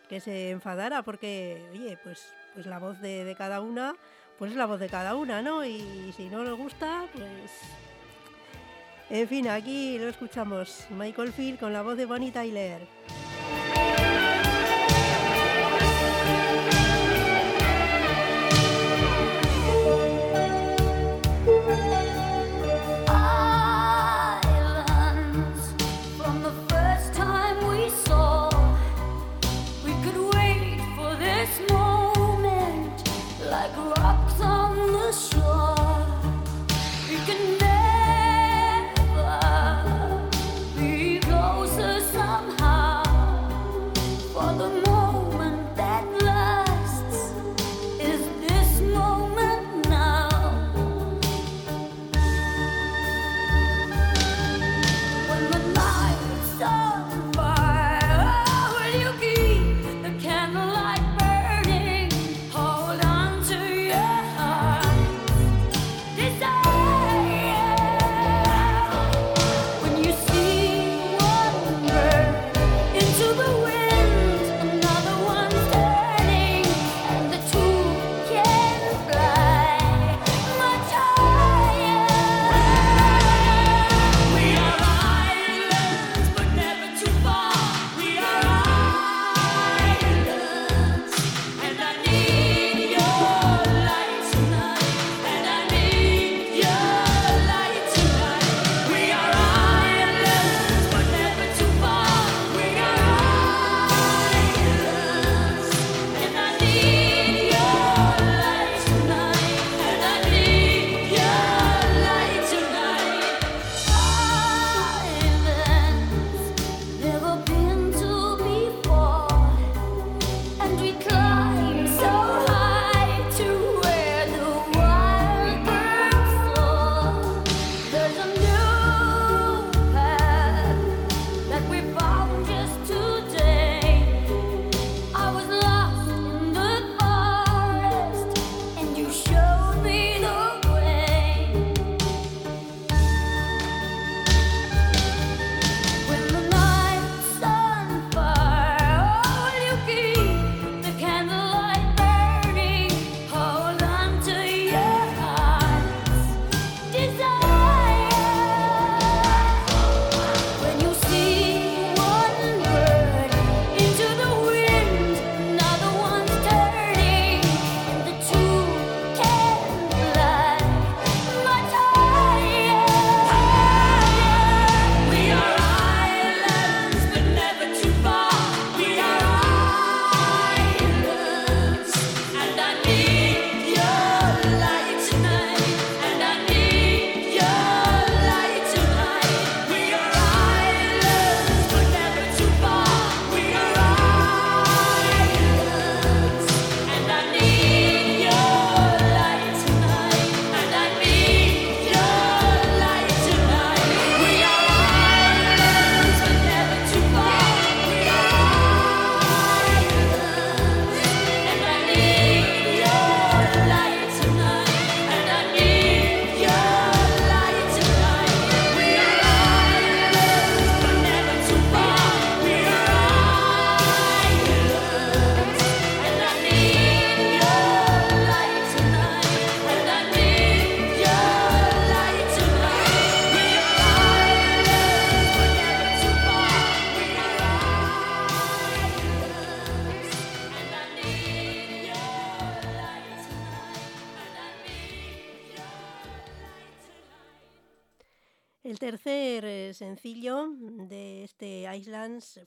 [0.07, 3.97] que se enfadara porque, oye, pues, pues la voz de, de cada una,
[4.39, 5.65] pues es la voz de cada una, ¿no?
[5.65, 7.51] Y si no le gusta, pues...
[9.09, 10.85] En fin, aquí lo escuchamos.
[10.91, 12.79] Michael Field con la voz de Bonnie Tyler.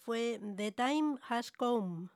[0.00, 2.08] Fue The Time Has Come.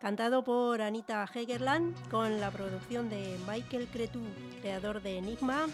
[0.00, 4.20] Cantado por Anita Hegerland con la producción de Michael Cretu,
[4.60, 5.68] creador de Enigma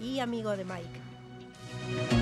[0.00, 2.15] y amigo de Mike.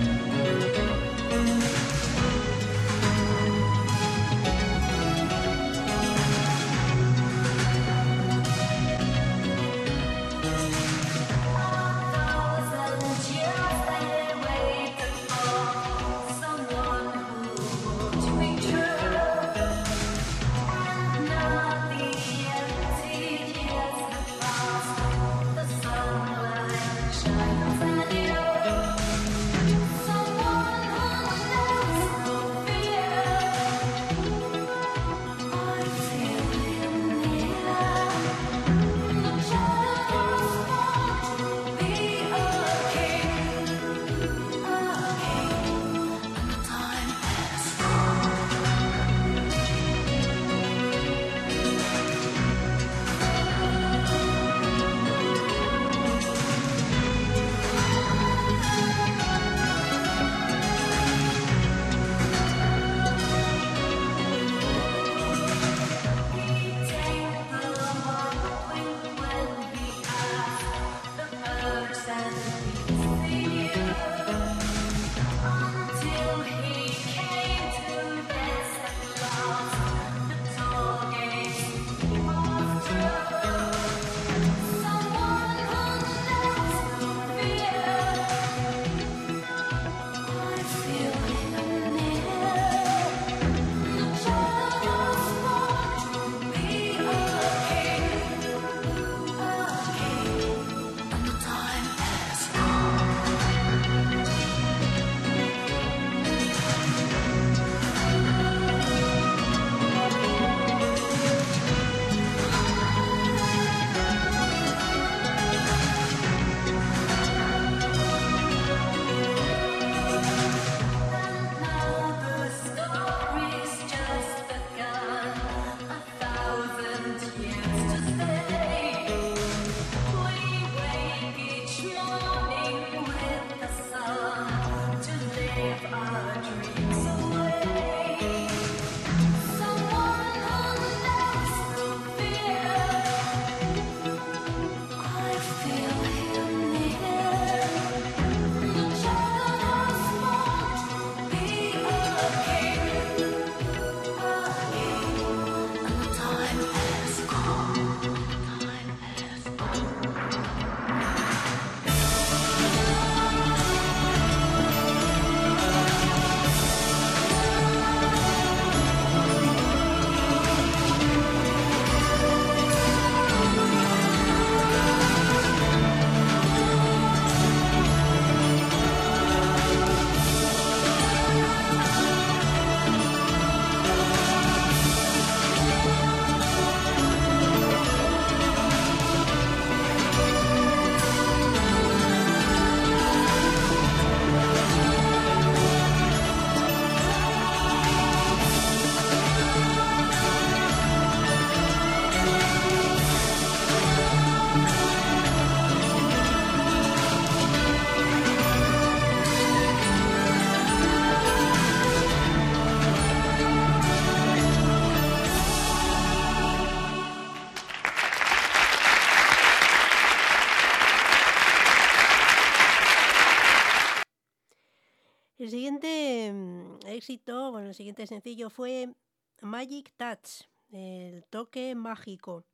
[227.27, 228.93] Bueno, el siguiente sencillo fue
[229.41, 232.45] Magic Touch, el toque mágico.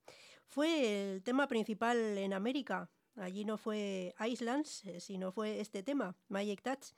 [0.46, 2.90] Fue el tema principal en América.
[3.16, 6.92] Allí no fue Islands, eh, sino fue este tema, Magic Touch,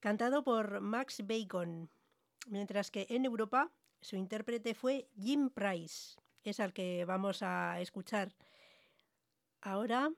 [0.00, 1.90] cantado por Max Bacon.
[2.48, 8.34] Mientras que en Europa su intérprete fue Jim Price, es al que vamos a escuchar
[9.62, 10.12] ahora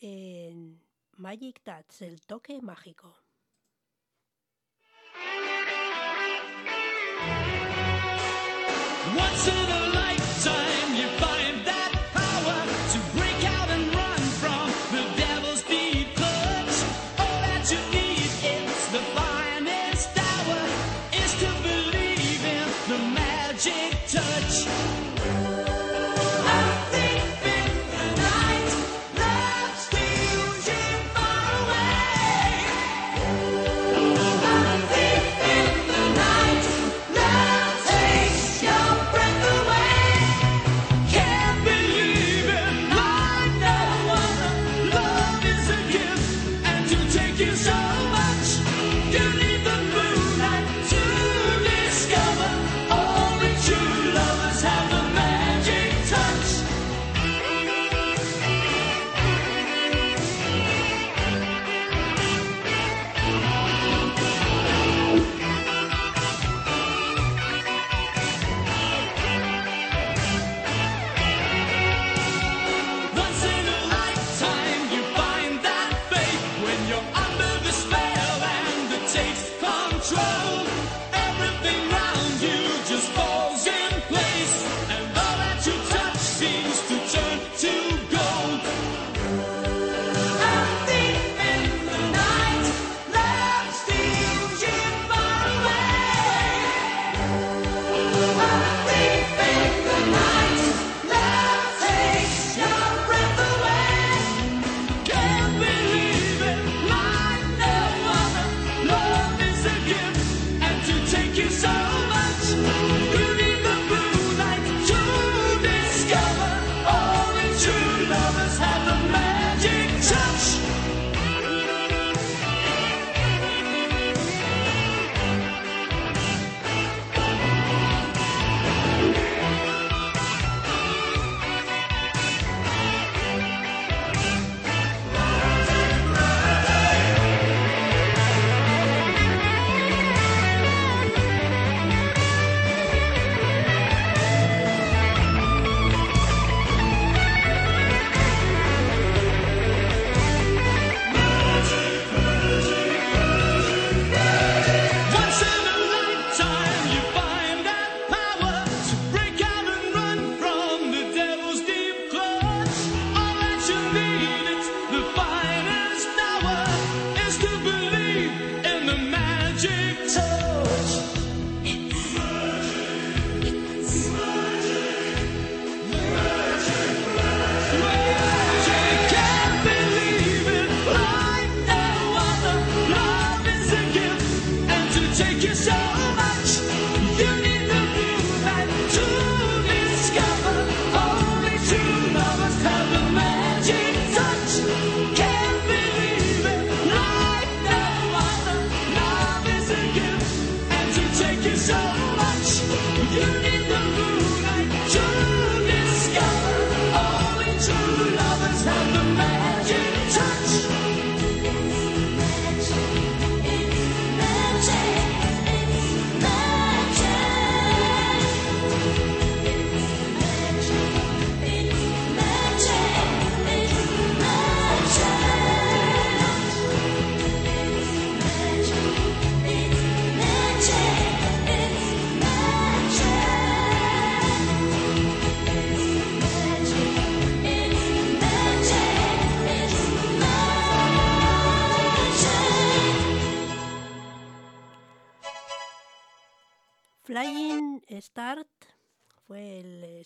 [0.00, 0.80] en
[1.16, 3.29] Magic Touch, el toque mágico.
[9.16, 9.69] Once in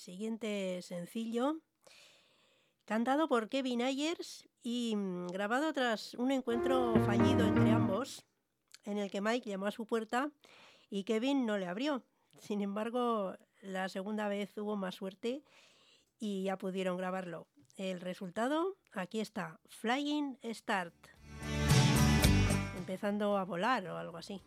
[0.05, 1.61] siguiente sencillo,
[2.85, 8.27] cantado por Kevin Ayers y mm, grabado tras un encuentro fallido entre ambos,
[8.85, 10.31] en el que Mike llamó a su puerta
[10.91, 12.03] y Kevin no le abrió.
[12.39, 15.43] Sin embargo, la segunda vez hubo más suerte
[16.19, 17.47] y ya pudieron grabarlo.
[17.79, 20.95] El resultado, aquí está, Flying Start.
[22.77, 24.43] Empezando a volar o algo así.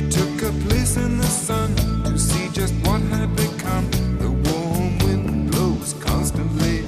[0.00, 3.90] We took a place in the sun to see just what had become.
[4.20, 6.82] The warm wind blows constantly.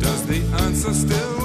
[0.00, 1.43] Does the answer still?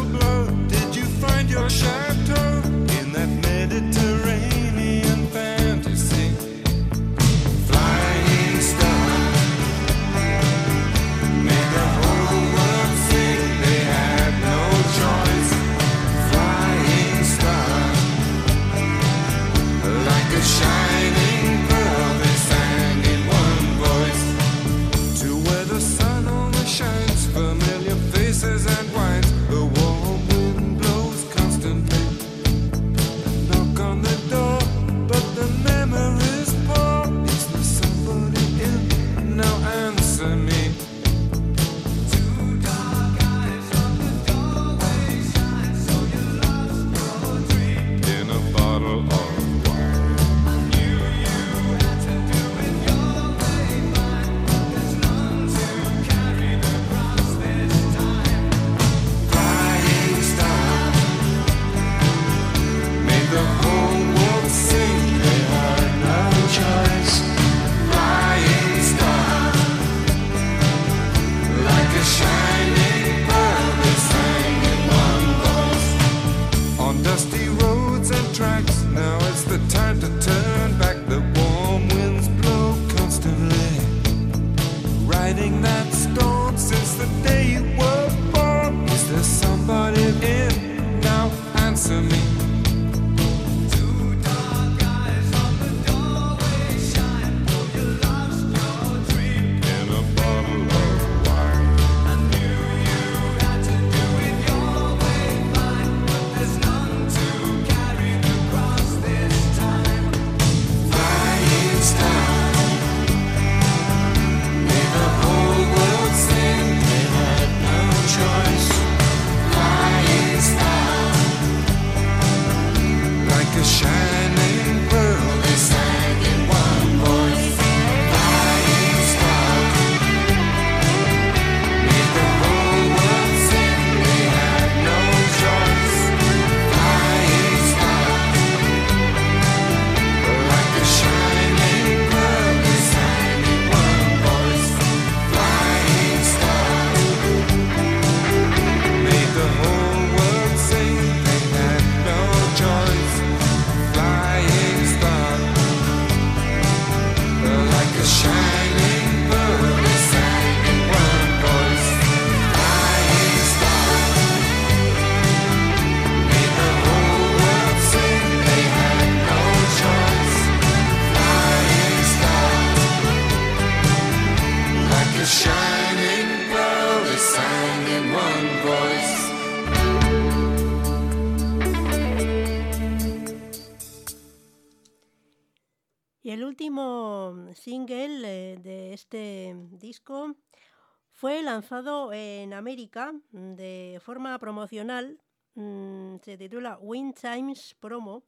[191.19, 195.19] Fue lanzado en América mm, de forma promocional,
[195.53, 198.23] mm, se titula Win Times Promo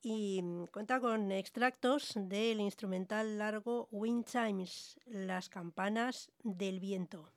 [0.00, 7.30] y mm, cuenta con extractos del instrumental largo Wind Chimes, las campanas del viento.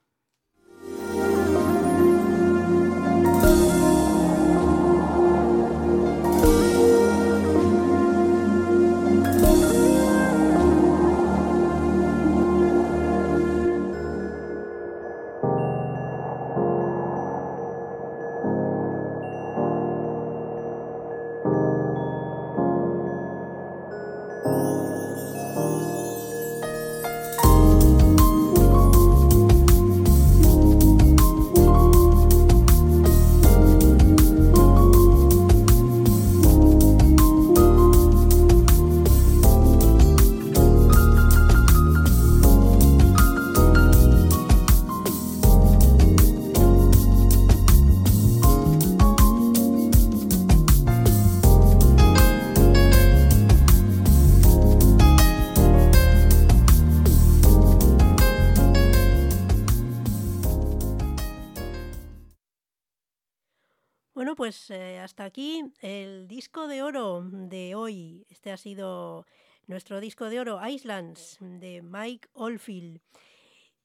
[64.46, 68.28] Pues eh, hasta aquí el disco de oro de hoy.
[68.30, 69.26] Este ha sido
[69.66, 73.02] nuestro disco de oro, Islands, de Mike Oldfield.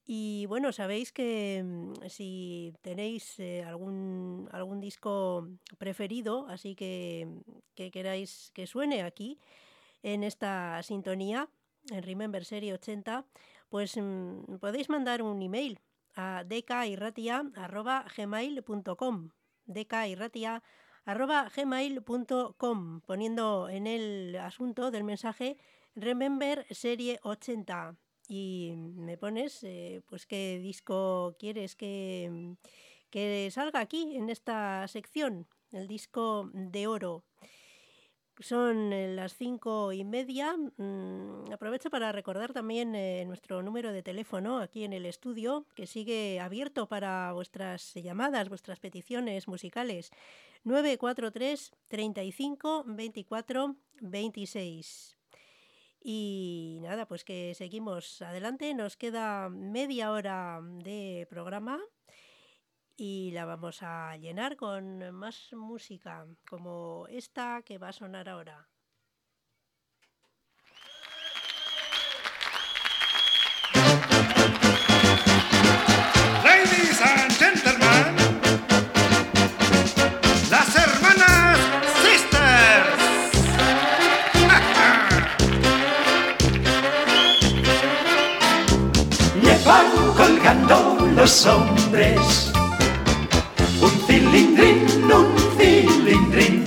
[0.05, 5.47] Y bueno, sabéis que mm, si tenéis eh, algún, algún disco
[5.79, 7.27] preferido, así que,
[7.73, 9.39] que queráis que suene aquí,
[10.03, 11.49] en esta sintonía,
[11.89, 13.25] en Remember Serie 80,
[13.67, 15.79] pues mm, podéis mandar un email
[16.13, 16.43] a
[19.73, 20.61] dkirratia.gmail.com
[21.05, 25.57] dkirratia.gmail.com poniendo en el asunto del mensaje
[25.95, 27.95] Remember Serie 80
[28.27, 32.55] y me pones eh, pues qué disco quieres que,
[33.09, 37.25] que salga aquí en esta sección, el disco de oro.
[38.39, 40.55] Son eh, las cinco y media.
[40.77, 45.85] Mm, aprovecho para recordar también eh, nuestro número de teléfono aquí en el estudio, que
[45.85, 50.11] sigue abierto para vuestras llamadas, vuestras peticiones musicales.
[50.63, 55.17] 943 35 24 26.
[56.03, 58.73] Y nada, pues que seguimos adelante.
[58.73, 61.79] Nos queda media hora de programa
[63.03, 68.69] y la vamos a llenar con más música, como esta que va a sonar ahora.
[76.43, 78.15] Ladies and gentlemen,
[80.51, 81.57] las hermanas
[82.03, 83.01] Sisters.
[89.41, 92.50] Llevan colgando los hombres
[94.11, 95.27] cilindrín, un
[95.57, 96.63] cilindrín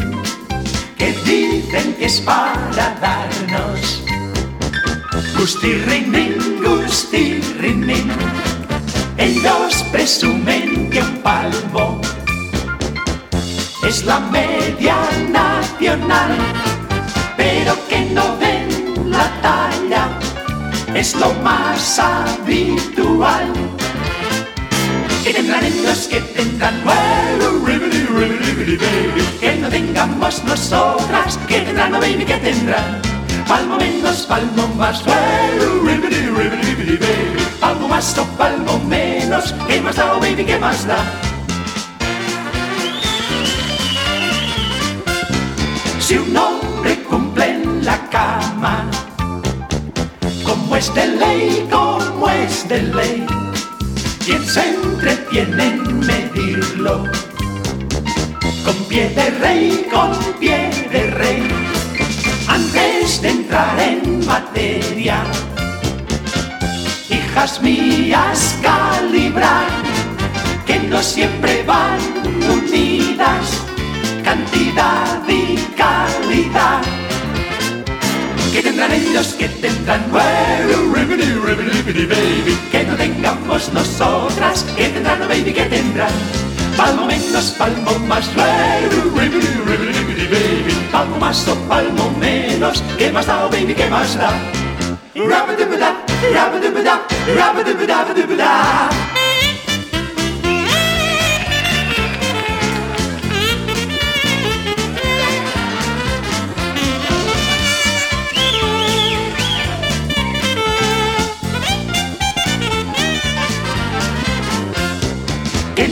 [0.96, 4.02] que dicen que es para darnos
[5.36, 8.10] gustirrinín, gustirrinín.
[9.18, 12.00] Ellos presumen que un palmo
[13.86, 14.96] es la media
[15.30, 16.32] nacional,
[17.36, 20.18] pero que no ven la talla,
[20.94, 23.52] es lo más habitual.
[25.24, 29.22] Que tendrán ellos, que tendrán bueno, ribbidi, ribbidi, baby.
[29.40, 33.00] Que no tengamos nosotras, que tendrán, oh baby, que tendrán.
[33.48, 37.42] Palmo menos, palmo más, bueno, ribbidi, ribbidi, baby.
[37.58, 40.98] Palmo más o palmo menos, ¿qué más da, oh baby, qué más da?
[46.00, 48.90] Si un hombre cumple en la cama,
[50.44, 53.26] como es de ley, como es de ley,
[54.24, 57.04] quien se entretiene en medirlo,
[58.64, 61.42] con pie de rey, con pie de rey,
[62.48, 65.24] antes de entrar en materia,
[67.10, 69.66] hijas mías, calibrar,
[70.64, 71.98] que no siempre van
[72.48, 73.62] unidas,
[74.22, 77.03] cantidad y calidad.
[78.54, 84.90] que tendrán ellos, que tendrán bueno, ribbidi, ribbidi, ribbidi, baby, que no tengamos nosotras, que
[84.90, 86.12] tendrán oh, baby, que tendrán.
[86.76, 93.10] Palmo menos, palmo más, bueno, ribbidi, ribbidi, ribbidi, baby, palmo más o palmo menos, que
[93.10, 94.30] más da, oh, baby, que más da.
[95.16, 95.96] Rabba-dibba-da,
[96.32, 97.02] rabba-dibba-da,
[97.36, 99.23] rabba-dibba-da-ba-dibba-da.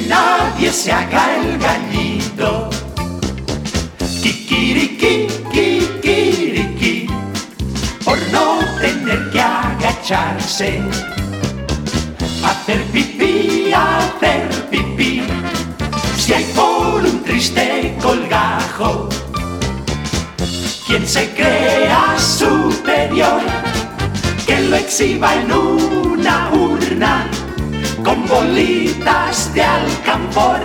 [0.08, 2.70] Nadie se haga el gallito.
[4.22, 7.06] Kikiriki, kikiriki,
[8.04, 10.80] por no tener que agacharse.
[12.44, 15.22] Hacer pipí, hacer pipí,
[16.16, 19.08] si hay por un triste colgajo.
[20.86, 23.42] Quien se crea superior,
[24.46, 27.26] que lo exhiba en una urna
[28.04, 30.60] con bolitas de alcanfor.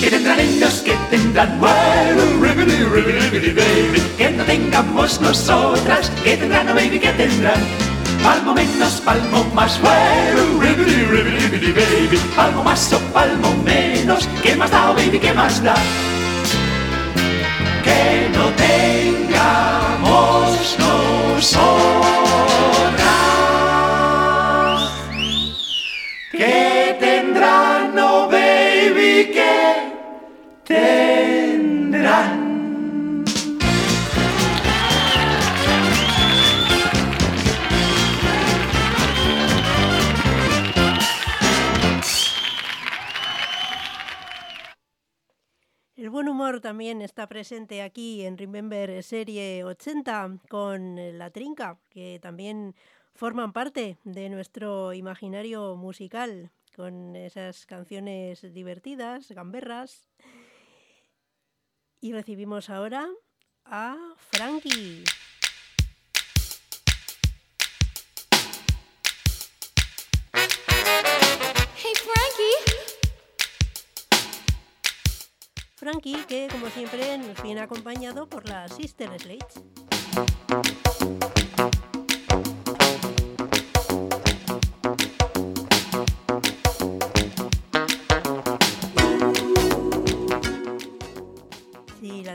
[0.00, 4.00] Que tendrán ellos, que tendrán bueno, ribbidi, ribbidi, baby.
[4.16, 7.60] Que no tengamos nosotras, que tendrán, oh baby, que tendrán.
[8.22, 12.18] Palmo menos, palmo más, bueno, ribbidi, ribbidi, baby.
[12.34, 15.74] Palmo más o palmo menos, que más da, oh baby, que más da.
[17.84, 19.98] Que no tengamos
[20.78, 22.19] nosotras.
[26.40, 29.92] Que tendrán, oh baby, que
[30.64, 32.40] tendrán.
[45.94, 52.18] El buen humor también está presente aquí en Remember Serie 80 con La Trinca, que
[52.18, 52.74] también
[53.20, 60.08] forman parte de nuestro imaginario musical, con esas canciones divertidas, gamberras.
[62.00, 63.06] Y recibimos ahora
[63.66, 65.04] a Frankie.
[71.76, 72.56] Hey, Frankie.
[75.76, 79.62] Frankie, que como siempre nos viene acompañado por la Sister Slates.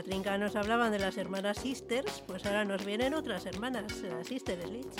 [0.06, 4.56] Trinca nos hablaban de las hermanas Sisters, pues ahora nos vienen otras hermanas, las Sister
[4.62, 4.94] Slates.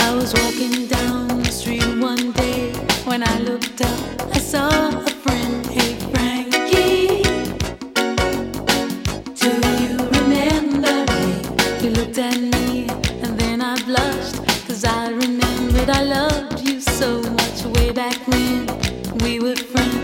[0.00, 2.72] I was walking down the street one day
[3.06, 5.64] when I looked up, I saw a friend.
[5.66, 7.22] Hey, Frankie,
[9.38, 9.50] do
[9.80, 11.84] you remember me?
[11.84, 12.88] You looked at me
[13.22, 18.66] and then I blushed, cause I remembered I loved you so much way back when
[19.22, 19.97] we were friends,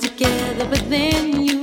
[0.00, 1.59] together, but then you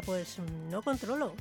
[0.00, 0.38] pues
[0.70, 1.34] no controlo.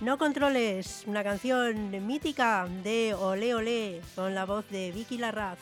[0.00, 5.58] No controles, una canción mítica de Ole Ole con la voz de Vicky Larraz.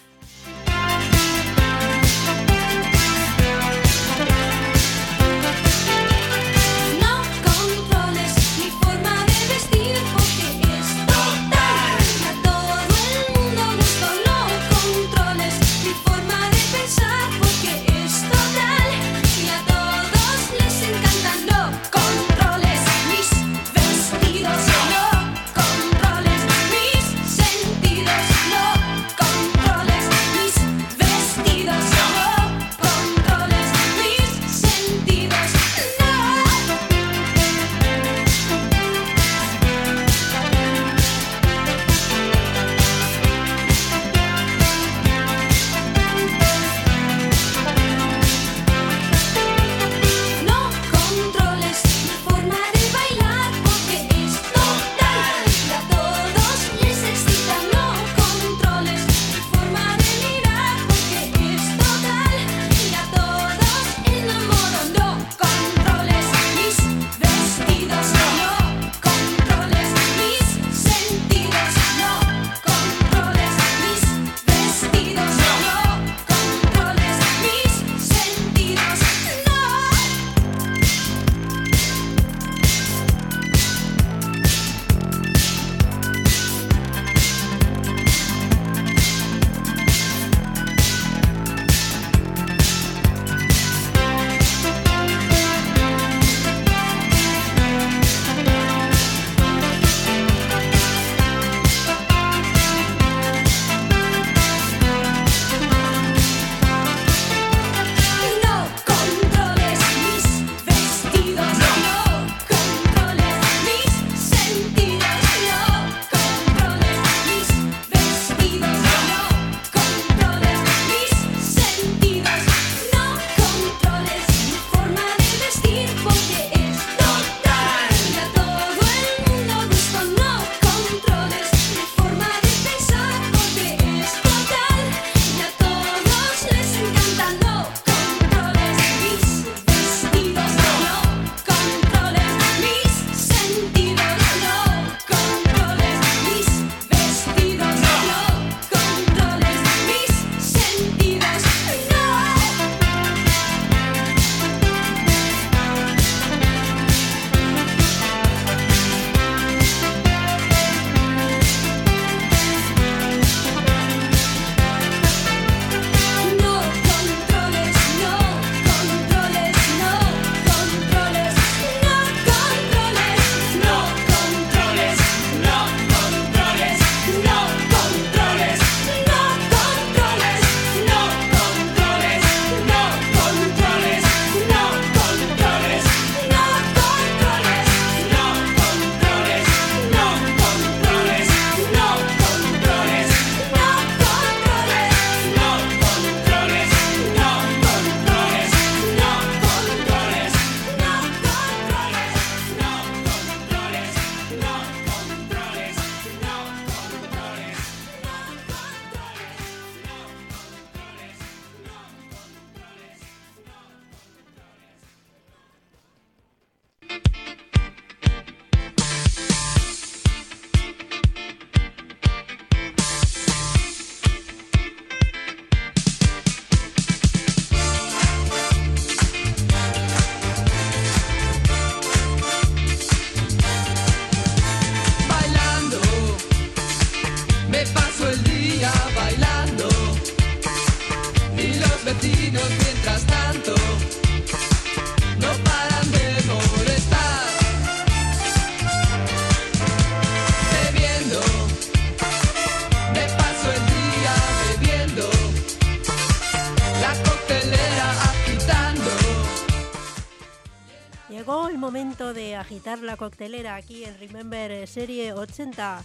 [262.53, 265.83] agitar la coctelera aquí en Remember eh, Serie 80.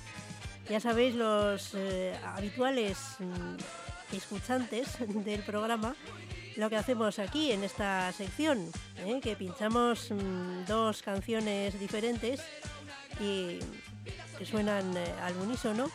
[0.69, 5.95] Ya sabéis los eh, habituales mm, escuchantes del programa
[6.57, 9.22] lo que hacemos aquí en esta sección, ¿eh?
[9.23, 12.41] que pinchamos mm, dos canciones diferentes
[13.22, 13.60] y
[14.38, 15.89] que suenan al unísono.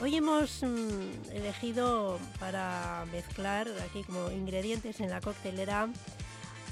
[0.00, 5.88] Hoy hemos mm, elegido para mezclar aquí como ingredientes en la coctelera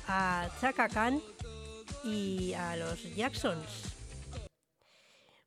[0.08, 1.22] a Chaka Khan
[2.04, 3.94] y a los Jacksons.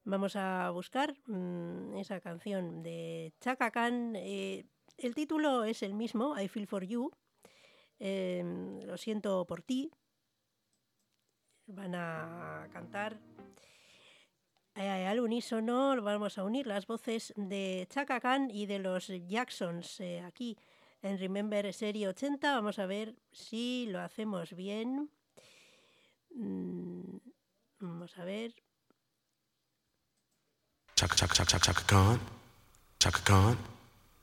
[0.04, 4.16] Vamos a buscar mm, esa canción de Chaka Khan.
[4.16, 4.66] eh,
[4.98, 7.12] el título es el mismo, I Feel For You.
[8.00, 8.44] eh,
[8.86, 9.92] lo siento por ti.
[11.68, 13.20] Van a cantar
[14.76, 20.00] eh, al unísono, vamos a unir las voces de Chaka Khan y de los Jacksons
[20.00, 20.58] eh, aquí
[21.02, 22.54] en Remember Serie 80.
[22.56, 25.10] Vamos a ver si lo hacemos bien.
[26.38, 27.20] Mm,
[27.82, 28.52] Vamos a ver.
[30.96, 32.20] Chaka Chaka Chaka Chaka Khan,
[33.00, 33.58] Chaka Khan,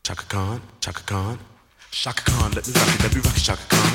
[0.05, 1.39] Chaka Khan, Chaka Khan,
[1.91, 2.51] Chaka Khan.
[2.55, 3.93] Let me rock it, let me rock it, Chaka Khan.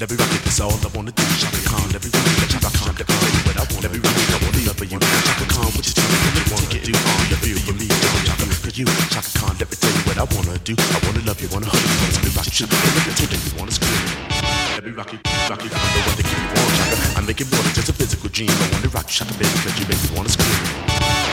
[0.00, 1.22] Let me rock it, that's all I wanna do.
[1.42, 2.94] Chaka Khan, let me rock it, let me Chaka Khan.
[2.96, 3.82] Let me tell you what I want.
[3.82, 4.98] Let me rock it, I wanna love you.
[5.00, 6.92] Chaka Khan, what you tell me what you wanna do?
[6.96, 8.86] All you feel for me, Chaka you.
[9.10, 10.74] Chaka Khan, let me tell you what I wanna do.
[10.78, 12.72] I wanna love you, wanna hug you, let me rock it, Chaka.
[12.72, 14.39] Let me tell you wanna scream.
[14.80, 15.20] Let me rock it,
[15.50, 15.72] rock it.
[15.74, 17.18] I know what to give you want, Chaka.
[17.18, 18.48] I make it more than just a physical dream.
[18.48, 20.56] I wanna rock you, Chaka, baby, cause you make me wanna scream.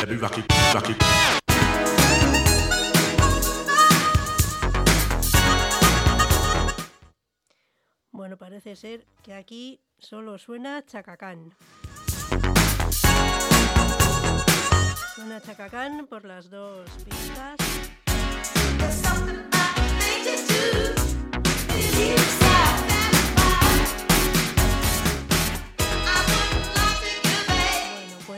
[0.02, 0.44] Let me rock it,
[0.76, 0.98] rock it.
[8.11, 11.56] Bueno, parece ser que aquí solo suena Chacacán.
[15.15, 17.56] Suena Chacacán por las dos pistas.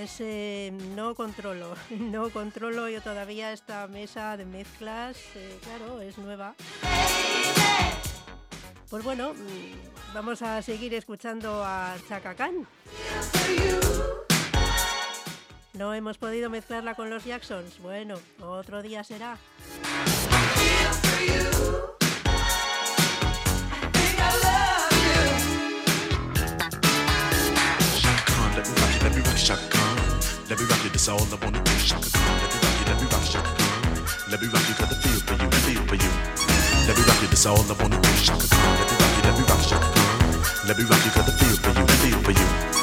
[0.09, 6.17] Pues eh, no controlo, no controlo yo todavía esta mesa de mezclas, eh, claro, es
[6.17, 6.55] nueva.
[8.89, 12.35] Pues bueno, mm, vamos a seguir escuchando a Chaka.
[15.73, 17.79] No hemos podido mezclarla con los Jacksons.
[17.79, 19.37] Bueno, otro día será.
[30.49, 31.71] Let me rock it, that's all I wanna do.
[31.77, 34.31] Shaka Khan, let me rock it, let me rock Shaka Khan.
[34.31, 36.11] Let me rock it, cause I feel for you, I feel for you.
[36.87, 38.09] Let me rock it, that's all I wanna do.
[38.17, 40.67] Shaka Khan, let me rock it, let me rock Shaka Khan.
[40.67, 42.78] Let me rock it, cause I feel for you, I feel for you.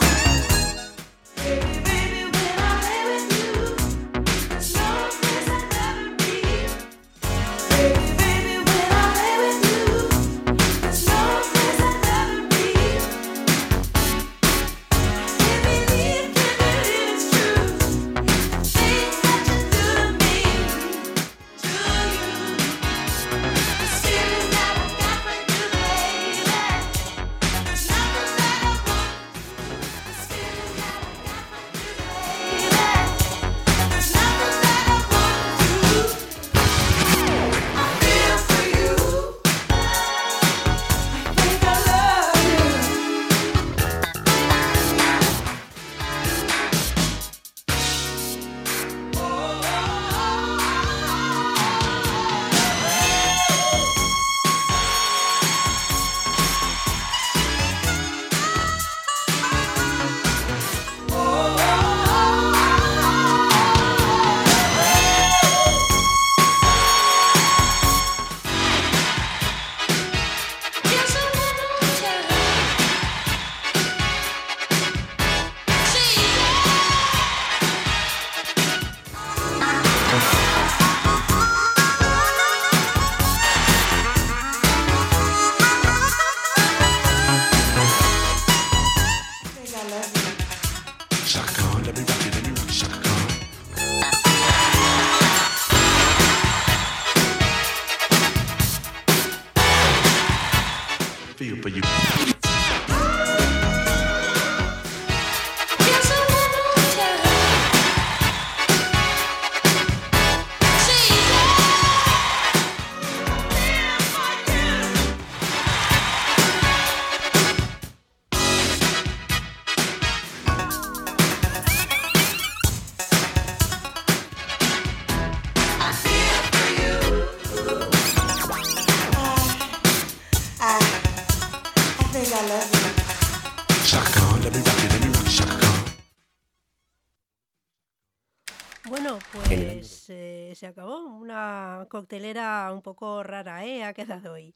[141.97, 143.65] coctelera un poco rara.
[143.65, 143.83] ¿eh?
[143.83, 144.55] Ha quedado hoy.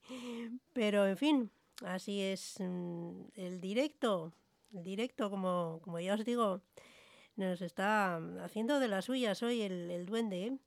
[0.74, 1.50] Pero en fin,
[1.86, 4.34] así es mm, el directo.
[4.74, 6.60] El directo, como, como ya os digo,
[7.36, 10.46] nos está haciendo de las suyas hoy el, duende.
[10.46, 10.58] ¿eh?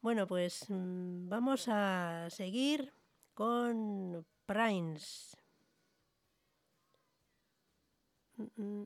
[0.00, 2.92] Bueno, pues mm, vamos a seguir
[3.34, 5.36] con Prince.
[8.56, 8.82] Mm,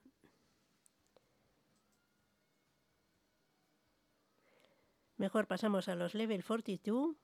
[5.16, 7.16] Mejor pasamos a los level 42.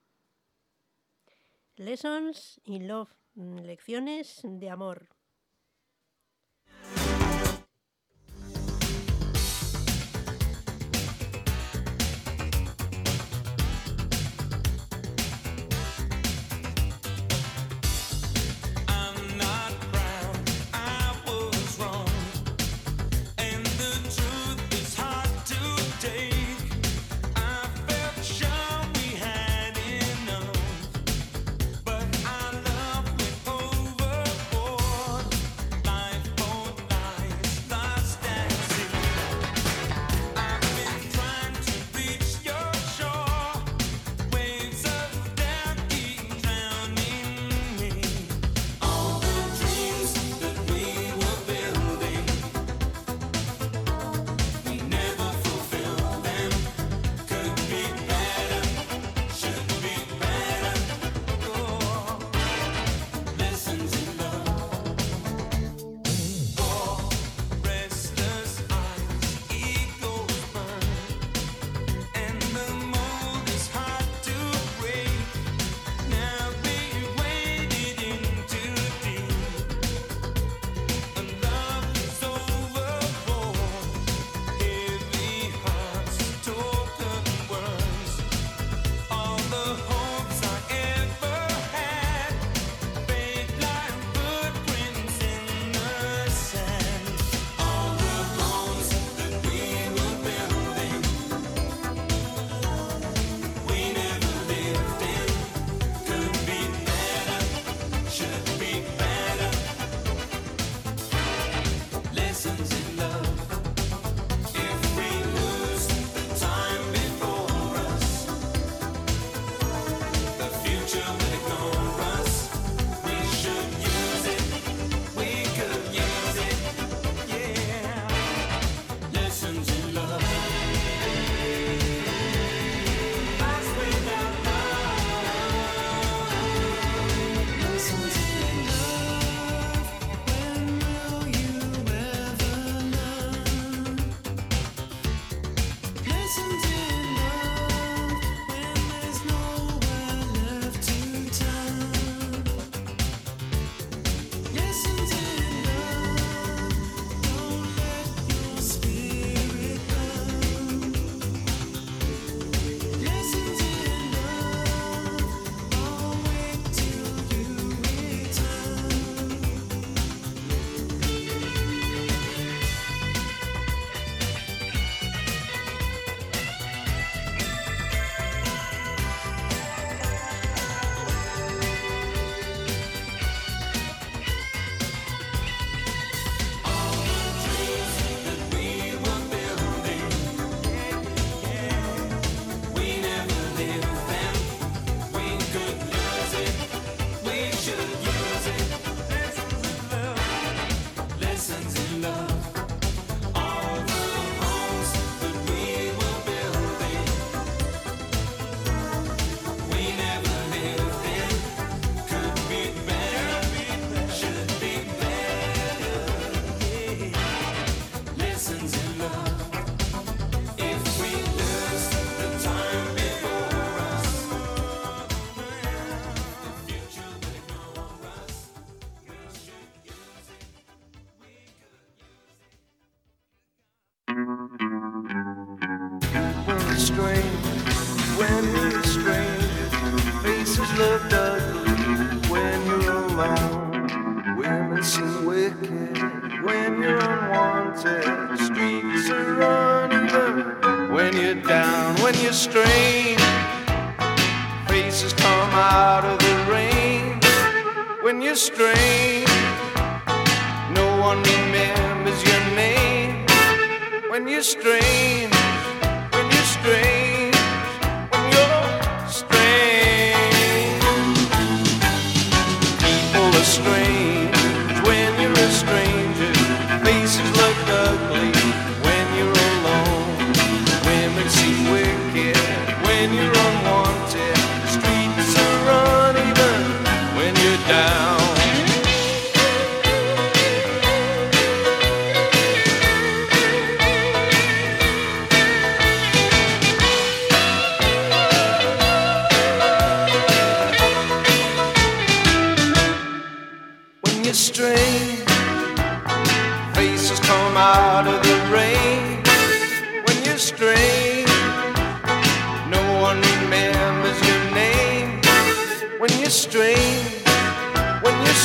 [1.75, 5.09] Lessons in Love, mm, lecciones de amor.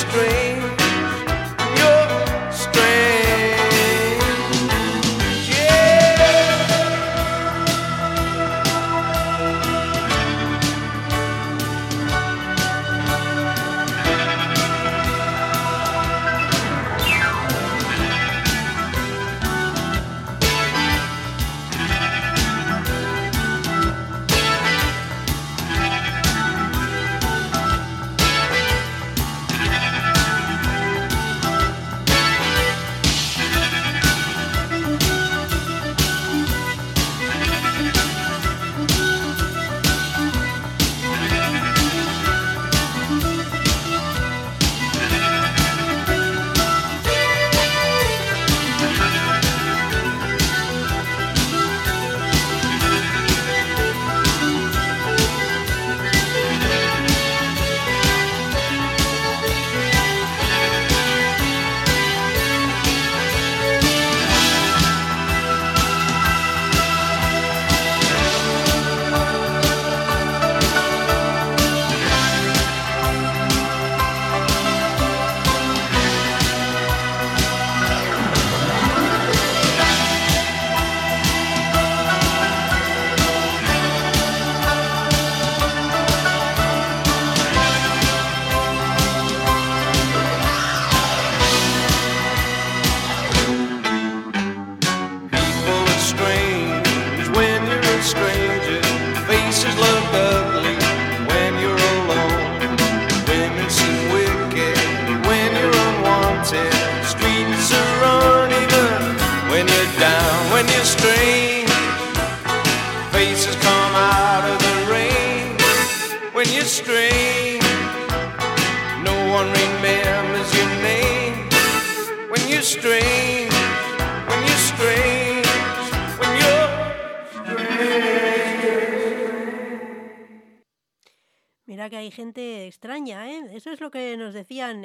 [0.06, 0.47] When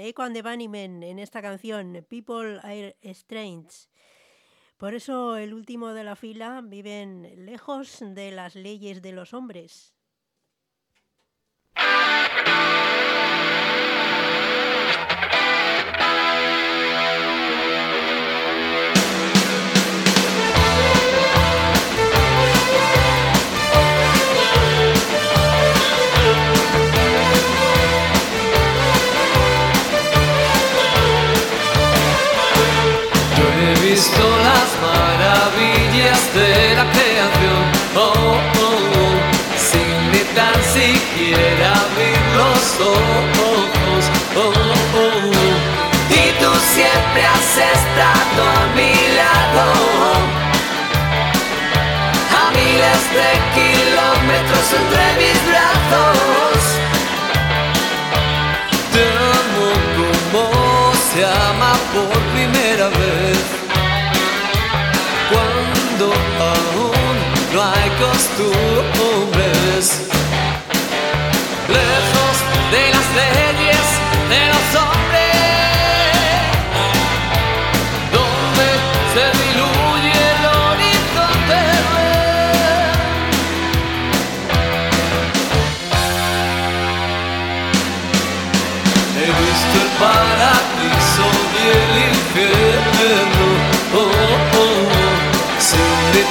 [0.06, 3.88] Echo and the Bunnymen en esta canción, People Are Strange.
[4.76, 9.96] Por eso el último de la fila viven lejos de las leyes de los hombres.
[34.04, 37.64] Visto las maravillas de la creación,
[37.96, 38.14] oh,
[38.60, 39.16] oh, oh,
[39.56, 44.04] sin ni tan siquiera abrir los ojos,
[44.36, 45.32] oh, oh, oh.
[46.10, 49.66] Y tú siempre has estado a mi lado,
[52.40, 55.53] a miles de kilómetros entre mis
[68.00, 69.86] costumbres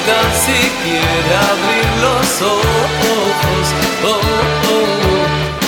[0.07, 3.65] tan siquiera abrir los ojos,
[4.05, 5.23] oh, oh, oh.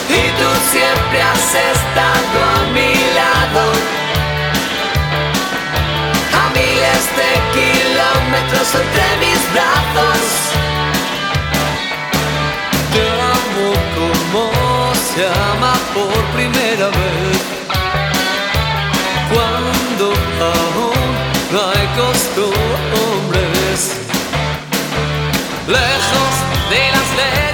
[0.09, 3.63] Y tú siempre has estado a mi lado,
[6.41, 10.45] a miles de kilómetros entre mis brazos.
[12.93, 17.39] Te amo como se ama por primera vez
[19.33, 21.11] Cuando aún
[21.51, 23.04] no hay costumbres
[25.67, 26.35] Lejos
[26.69, 27.54] de las leyes